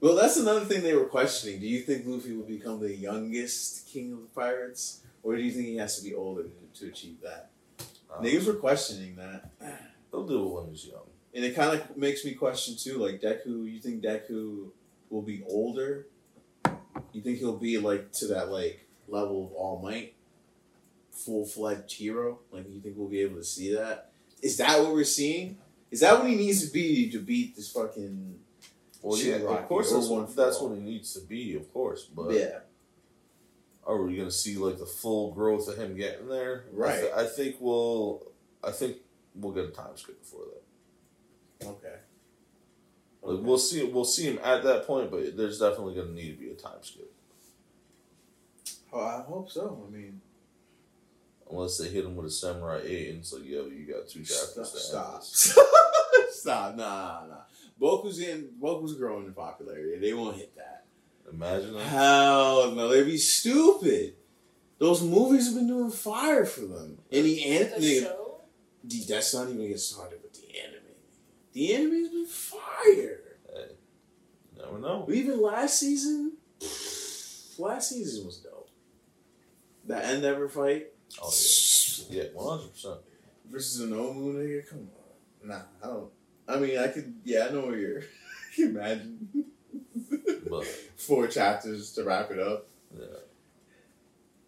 [0.00, 1.60] Well, that's another thing they were questioning.
[1.60, 5.50] Do you think Luffy will become the youngest king of the pirates, or do you
[5.52, 7.50] think he has to be older to, to achieve that?
[8.10, 9.50] Uh, Niggas were questioning that,
[10.10, 11.04] they'll do it when he's young.
[11.34, 12.96] and it kind of makes me question too.
[12.96, 14.70] Like Deku, you think Deku
[15.10, 16.06] will be older?
[17.12, 20.14] You think he'll be like to that like level of All Might,
[21.10, 22.40] full fledged hero?
[22.50, 24.12] Like you think we'll be able to see that?
[24.42, 25.58] Is that what we're seeing?
[25.90, 28.38] Is that what he needs to be to beat this fucking?
[29.02, 32.04] Well, yeah, of course that's what, that's what he needs to be, of course.
[32.04, 32.58] But yeah.
[33.86, 36.64] are we gonna see like the full growth of him getting there?
[36.72, 37.00] I, Right.
[37.00, 38.26] th- I think we'll.
[38.62, 38.98] I think
[39.34, 40.42] we'll get a time skip before
[41.60, 41.66] that.
[41.66, 41.96] Okay.
[43.22, 43.82] Like we'll see.
[43.84, 46.82] We'll see him at that point, but there's definitely gonna need to be a time
[46.82, 47.12] skip
[48.92, 49.86] Oh, I hope so.
[49.86, 50.20] I mean,
[51.50, 54.24] unless they hit him with a samurai eight and it's like, yo, you got two
[54.24, 54.72] stop, chapters.
[54.72, 55.66] to end stop,
[56.30, 56.76] stop.
[56.76, 57.26] Nah, nah.
[57.28, 57.34] Nah.
[57.80, 58.48] Boku's in.
[58.60, 59.98] Boku's growing in popularity.
[60.00, 60.84] They won't hit that.
[61.32, 61.82] Imagine that.
[61.84, 64.14] Hell no, they'd be stupid.
[64.78, 66.98] Those movies have been doing fire for them.
[67.12, 68.40] And the The anime, show?
[68.82, 70.80] the, that's not even get started with the anime.
[71.52, 73.20] The anime's been fire.
[73.52, 73.66] Hey,
[74.56, 75.06] you never know.
[75.12, 76.32] Even last season,
[77.58, 78.49] last season was dope.
[79.90, 80.86] That Endeavor fight
[81.20, 81.32] Oh
[82.08, 83.00] yeah, yeah, one hundred percent.
[83.50, 84.68] versus an Omu nigga.
[84.68, 84.88] Come
[85.42, 86.10] on, nah, I don't.
[86.48, 87.14] I mean, I could.
[87.24, 87.98] Yeah, I know where you're.
[88.52, 89.28] I can imagine
[90.48, 90.64] But
[90.96, 92.68] four chapters to wrap it up.
[92.96, 93.06] yeah,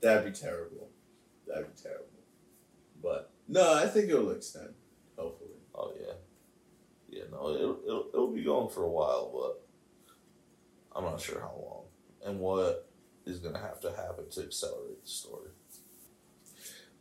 [0.00, 0.88] That'd be terrible.
[1.46, 2.06] That'd be terrible.
[3.02, 4.74] But no, I think it'll extend.
[5.18, 5.50] Hopefully.
[5.74, 6.12] oh yeah,
[7.08, 7.24] yeah.
[7.32, 9.66] No, it'll, it'll it'll be going for a while, but
[10.96, 11.84] I'm not sure how long
[12.24, 12.88] and what
[13.26, 15.50] is gonna have to happen to accelerate the story.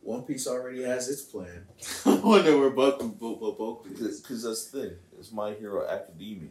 [0.00, 1.66] One Piece already has its plan.
[2.04, 4.20] I wonder where Boku, Bo, Bo, Boku is.
[4.20, 4.96] Because that's the thing.
[5.18, 6.48] It's My Hero Academia.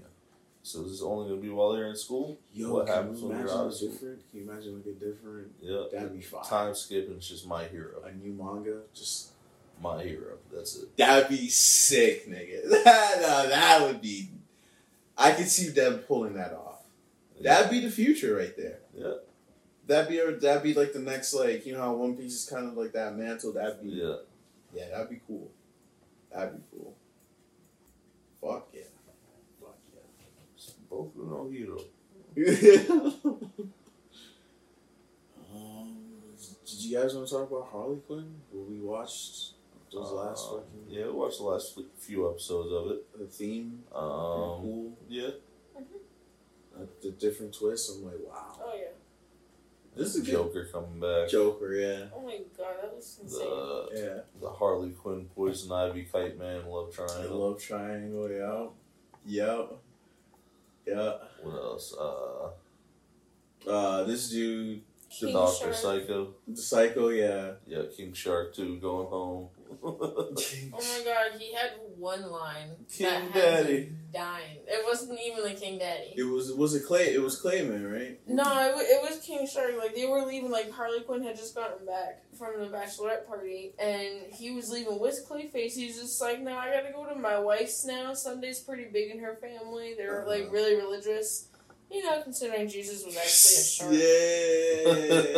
[0.64, 2.40] So is this only gonna be while they're in school?
[2.54, 3.90] Yo, what can happens when you're out of school?
[3.90, 4.30] different?
[4.32, 5.52] Can you imagine like a different?
[5.60, 5.84] Yeah.
[5.92, 6.44] That'd be fine.
[6.44, 7.16] Time skipping.
[7.16, 8.02] It's just My Hero.
[8.06, 9.32] A new manga, just
[9.82, 10.38] My Hero.
[10.54, 10.96] That's it.
[10.98, 12.70] that'd be sick, nigga.
[12.84, 14.30] That, no, that would be.
[15.18, 16.84] I could see them pulling that off.
[17.42, 18.80] That'd be the future right there.
[18.96, 19.14] Yeah.
[19.88, 22.50] That'd be a, that'd be like the next like you know how One Piece is
[22.50, 23.52] kind of like that mantle.
[23.54, 24.16] That'd be Yeah.
[24.74, 25.50] yeah, that'd be cool.
[26.34, 26.94] That'd be cool.
[28.42, 28.82] Fuck yeah.
[29.60, 30.02] Fuck yeah.
[30.90, 31.80] Both Boku no Hero.
[32.36, 33.12] yeah.
[35.54, 35.96] um,
[36.66, 38.36] did you guys want to talk about Harley Quinn?
[38.52, 39.52] What we watched
[39.92, 43.20] those last Uh, fucking Yeah, we watched the last few episodes of it.
[43.20, 43.84] the theme.
[43.94, 44.98] Um, cool.
[45.10, 45.30] yeah.
[45.78, 47.90] Uh, the different twists.
[47.94, 48.58] I'm like, wow.
[48.64, 48.88] Oh yeah.
[49.96, 51.30] This is a good Joker coming back.
[51.30, 51.74] Joker.
[51.76, 52.06] Yeah.
[52.16, 53.40] Oh my god, that was insane.
[53.50, 54.22] The Yeah.
[54.42, 57.38] the Harley Quinn, Poison Ivy, Kite Man, Love I Triangle.
[57.50, 58.30] love Triangle.
[58.32, 58.72] Yep.
[59.26, 59.80] Yep.
[60.88, 61.14] Yeah.
[61.44, 61.94] What else?
[61.98, 62.50] Uh,
[63.68, 64.82] Uh, this dude,
[65.12, 65.76] the King Doctor Shark.
[65.76, 66.34] Psycho.
[66.48, 67.10] the Psycho.
[67.10, 67.52] Yeah.
[67.68, 69.50] Yeah, King Shark too, going home.
[69.84, 70.32] Oh
[70.74, 72.70] my god, he had one line.
[72.92, 73.92] King Daddy.
[74.14, 74.58] Dying.
[74.68, 76.14] It wasn't even the King Daddy.
[76.16, 77.14] It was was it Clay?
[77.14, 78.20] It was Clayman, right?
[78.28, 79.72] No, it, wa- it was King Shark.
[79.78, 80.52] Like they were leaving.
[80.52, 85.00] Like Harley Quinn had just gotten back from the bachelorette party, and he was leaving
[85.00, 85.74] with Clayface.
[85.74, 88.14] He's just like, "No, I gotta go to my wife's now.
[88.14, 89.94] Sunday's pretty big in her family.
[89.98, 90.52] They're like Uh-huh.
[90.52, 91.48] really religious.
[91.92, 93.92] You know, considering Jesus was actually a shark."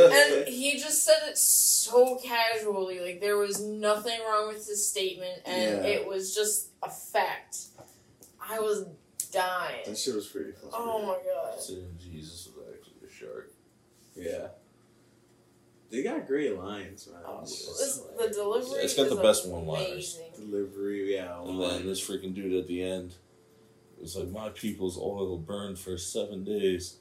[0.06, 0.38] Yeah.
[0.40, 5.42] And he just said it so casually, like there was nothing wrong with his statement,
[5.46, 5.90] and Yeah.
[5.92, 7.58] it was just a fact.
[8.40, 8.86] I was
[9.32, 9.82] dying.
[9.86, 10.70] that shit was pretty fun.
[10.74, 11.60] Oh my god.
[11.60, 13.52] Saying Jesus was actually a shark.
[14.16, 14.50] Yeah.
[15.90, 17.22] They got great lines, man.
[17.26, 18.80] Oh, It's the delivery.
[18.82, 20.20] It's got the best one-liners.
[20.36, 21.40] delivery, yeah.
[21.42, 23.16] And then this freaking dude at the end
[24.04, 26.98] was like, My people's oil burned for seven days.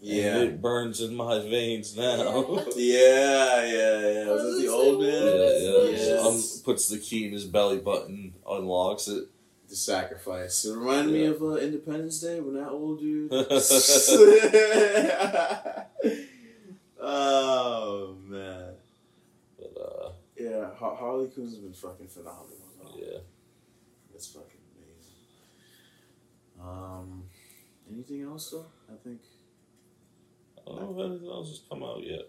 [0.00, 0.38] and Yeah.
[0.42, 2.62] it burns in my veins now.
[2.74, 4.30] Yeah, yeah, yeah.
[4.30, 5.92] Was that the old yeah, man?
[5.92, 5.98] yeah.
[5.98, 6.24] Yes.
[6.26, 9.24] Um, puts the key in his belly button, unlocks it.
[9.68, 10.64] The sacrifice.
[10.66, 13.32] It reminded me of uh, Independence Day when that old dude.
[17.00, 18.72] oh man.
[19.58, 22.58] But uh, Yeah, Harley Quinn's been fucking phenomenal.
[22.82, 22.90] though.
[22.98, 23.18] yeah.
[24.12, 24.63] That's fucking amazing.
[26.64, 27.24] Um,
[27.90, 28.66] anything else though?
[28.92, 29.20] I think
[30.66, 32.22] I don't know if anything else has come out yet.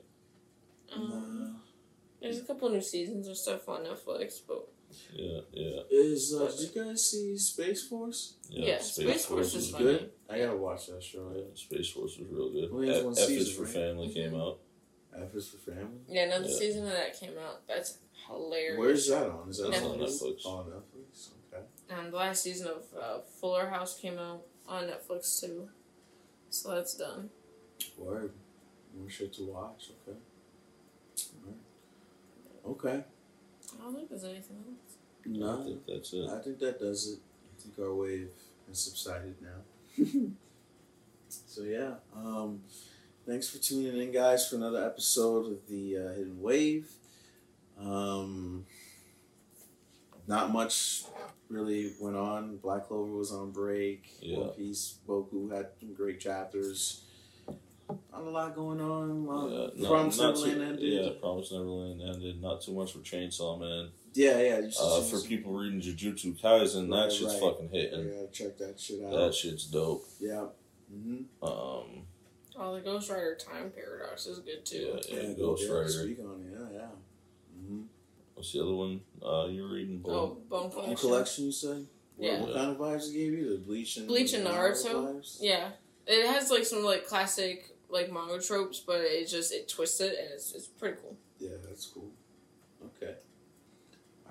[0.95, 1.61] Um,
[2.21, 4.67] there's a couple new seasons of stuff on Netflix, but
[5.13, 8.35] Yeah, yeah, Is uh, did you guys see Space Force?
[8.49, 8.65] yeah.
[8.65, 9.83] Yeah, Space Force is is funny.
[9.85, 10.11] Good.
[10.29, 11.31] I gotta watch that show.
[11.35, 12.69] Yeah, Space Force was real good.
[12.71, 13.71] Only has F, one F is for right?
[13.73, 14.59] Family came out.
[15.17, 15.99] F is for family.
[16.09, 16.55] yeah, another Yeah.
[16.57, 17.65] season of that came out.
[17.67, 18.79] That's hilarious.
[18.79, 19.49] Where's that on?
[19.49, 20.41] Is that That's on on Netflix.
[20.45, 20.94] Oh, on Netflix.
[21.89, 21.99] Okay.
[22.01, 25.69] And the last season of uh, Fuller House came out on Netflix too,
[26.49, 27.29] so that's done.
[27.97, 28.31] Word.
[28.97, 29.91] More shit to watch.
[30.07, 30.17] Okay.
[31.43, 31.59] Alright.
[32.65, 33.03] Okay.
[33.77, 34.97] I don't think there's anything else.
[35.25, 36.29] I No, think that's it.
[36.29, 37.19] I think that does it.
[37.19, 38.29] I think our wave
[38.67, 40.03] has subsided now.
[41.29, 42.61] so yeah, um,
[43.27, 46.89] thanks for tuning in, guys, for another episode of the uh, Hidden Wave.
[47.79, 48.65] Um,
[50.27, 51.03] not much
[51.49, 52.57] really went on.
[52.57, 54.03] Black Clover was on break.
[54.21, 54.39] Yeah.
[54.39, 57.01] One Piece, Boku had some great chapters.
[57.87, 59.23] Not a lot going on.
[59.51, 61.05] Yeah, no, Promise not Neverland too, ended.
[61.05, 62.41] Yeah, Promise Neverland ended.
[62.41, 63.89] Not too much for Chainsaw Man.
[64.13, 64.59] Yeah, yeah.
[64.59, 67.41] You should Uh, see for some- people reading Jujutsu Kaisen, Right, that shit's right.
[67.41, 68.27] fucking Yeah, hitting.
[68.31, 69.11] check that shit out.
[69.11, 70.05] That shit's dope.
[70.19, 70.47] yeah.
[70.89, 72.07] hmm Um,
[72.57, 74.77] Oh, the Ghostwriter Time Paradox is good too.
[75.09, 75.89] yeah, yeah, Yeah, Ghost yeah, Rider.
[75.89, 76.57] Speak on it.
[76.57, 76.87] Yeah, yeah.
[77.59, 77.81] Mm-hmm.
[78.35, 79.01] What's the other one?
[79.25, 80.01] Uh, you're reading?
[80.05, 80.37] Oh, Bone?
[80.49, 80.95] Bone Collection.
[80.95, 80.97] Collection.
[81.09, 81.67] collection, you say?
[82.17, 82.41] What, Yeah.
[82.41, 83.49] what kind of vibes it gave you?
[83.57, 84.93] The bleach and Bleach and Naruto?
[84.93, 85.37] vibes?
[85.41, 85.71] Yeah,
[86.05, 90.17] it has like some like classic like manga tropes, but it just it twists it
[90.19, 91.15] and it's it's pretty cool.
[91.39, 92.11] Yeah, that's cool.
[92.85, 93.15] Okay.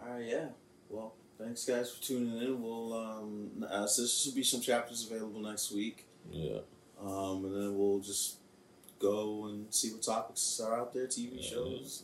[0.03, 0.25] All right.
[0.27, 0.47] Yeah.
[0.91, 2.63] Well, thanks guys for tuning in.
[2.63, 6.59] We'll um, uh, so there should be some chapters available next week, Yeah,
[7.03, 8.37] um, and then we'll just
[8.99, 12.03] go and see what topics are out there, TV Yeah, shows.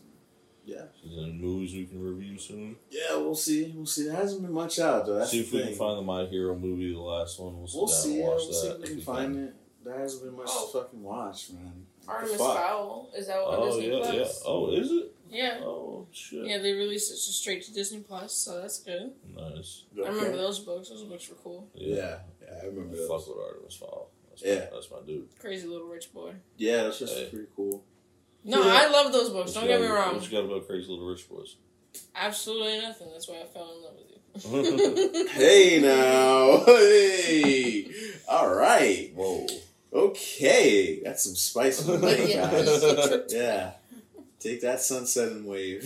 [0.64, 0.84] Yeah.
[1.04, 2.76] is there any movies we can review soon?
[2.90, 3.72] Yeah, we'll see.
[3.74, 4.04] We'll see.
[4.04, 5.16] There hasn't been much out though.
[5.18, 7.54] That's see if we can find the My Hero movie, the last one.
[7.56, 8.18] We'll, We'll see.
[8.20, 9.54] Yeah, watch we'll see if we can find it.
[9.84, 10.66] There hasn't been much Oh.
[10.72, 11.86] to fucking watch, man.
[12.06, 12.36] Artemis?
[12.36, 14.14] Fowl is out on Oh Disney yeah, Plus.
[14.42, 14.48] yeah.
[14.50, 15.14] Oh, is it?
[15.30, 15.60] Yeah.
[15.62, 16.44] Oh shit.
[16.44, 19.12] Yeah, they released it just straight to Disney Plus, so that's good.
[19.34, 19.84] Nice.
[19.96, 20.88] I remember those books.
[20.90, 21.68] Those books were cool.
[21.74, 23.08] Yeah, yeah, I remember I those.
[23.08, 24.10] fuck with Artemis Fowl.
[24.28, 24.54] That's Yeah.
[24.54, 25.28] my, that's my dude.
[25.38, 26.32] Crazy Little Rich Boy.
[26.56, 27.26] Yeah, that's just Hey.
[27.30, 27.82] pretty cool.
[28.44, 28.72] No, Yeah.
[28.82, 29.54] I love those books.
[29.54, 30.14] What Don't get me wrong.
[30.14, 31.56] What you got about Crazy Little Rich Boys?
[32.14, 33.08] Absolutely nothing.
[33.12, 35.26] That's why I fell in love with you.
[35.30, 37.90] Hey now, hey,
[38.28, 39.46] all right, Whoa.
[39.92, 42.48] okay, that's some spice on the night, Yeah.
[42.50, 43.32] guys.
[43.32, 43.72] Yeah,
[44.38, 45.82] take that sunset and wave.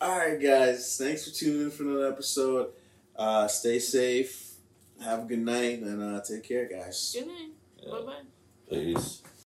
[0.00, 2.68] all right, guys, thanks for tuning in for another episode.
[3.16, 4.54] Uh, stay safe,
[5.02, 7.14] have a good night, and uh, take care, guys.
[7.18, 7.52] Good night.
[7.82, 7.90] Yeah.
[7.92, 8.22] Bye bye.
[8.68, 9.22] Peace.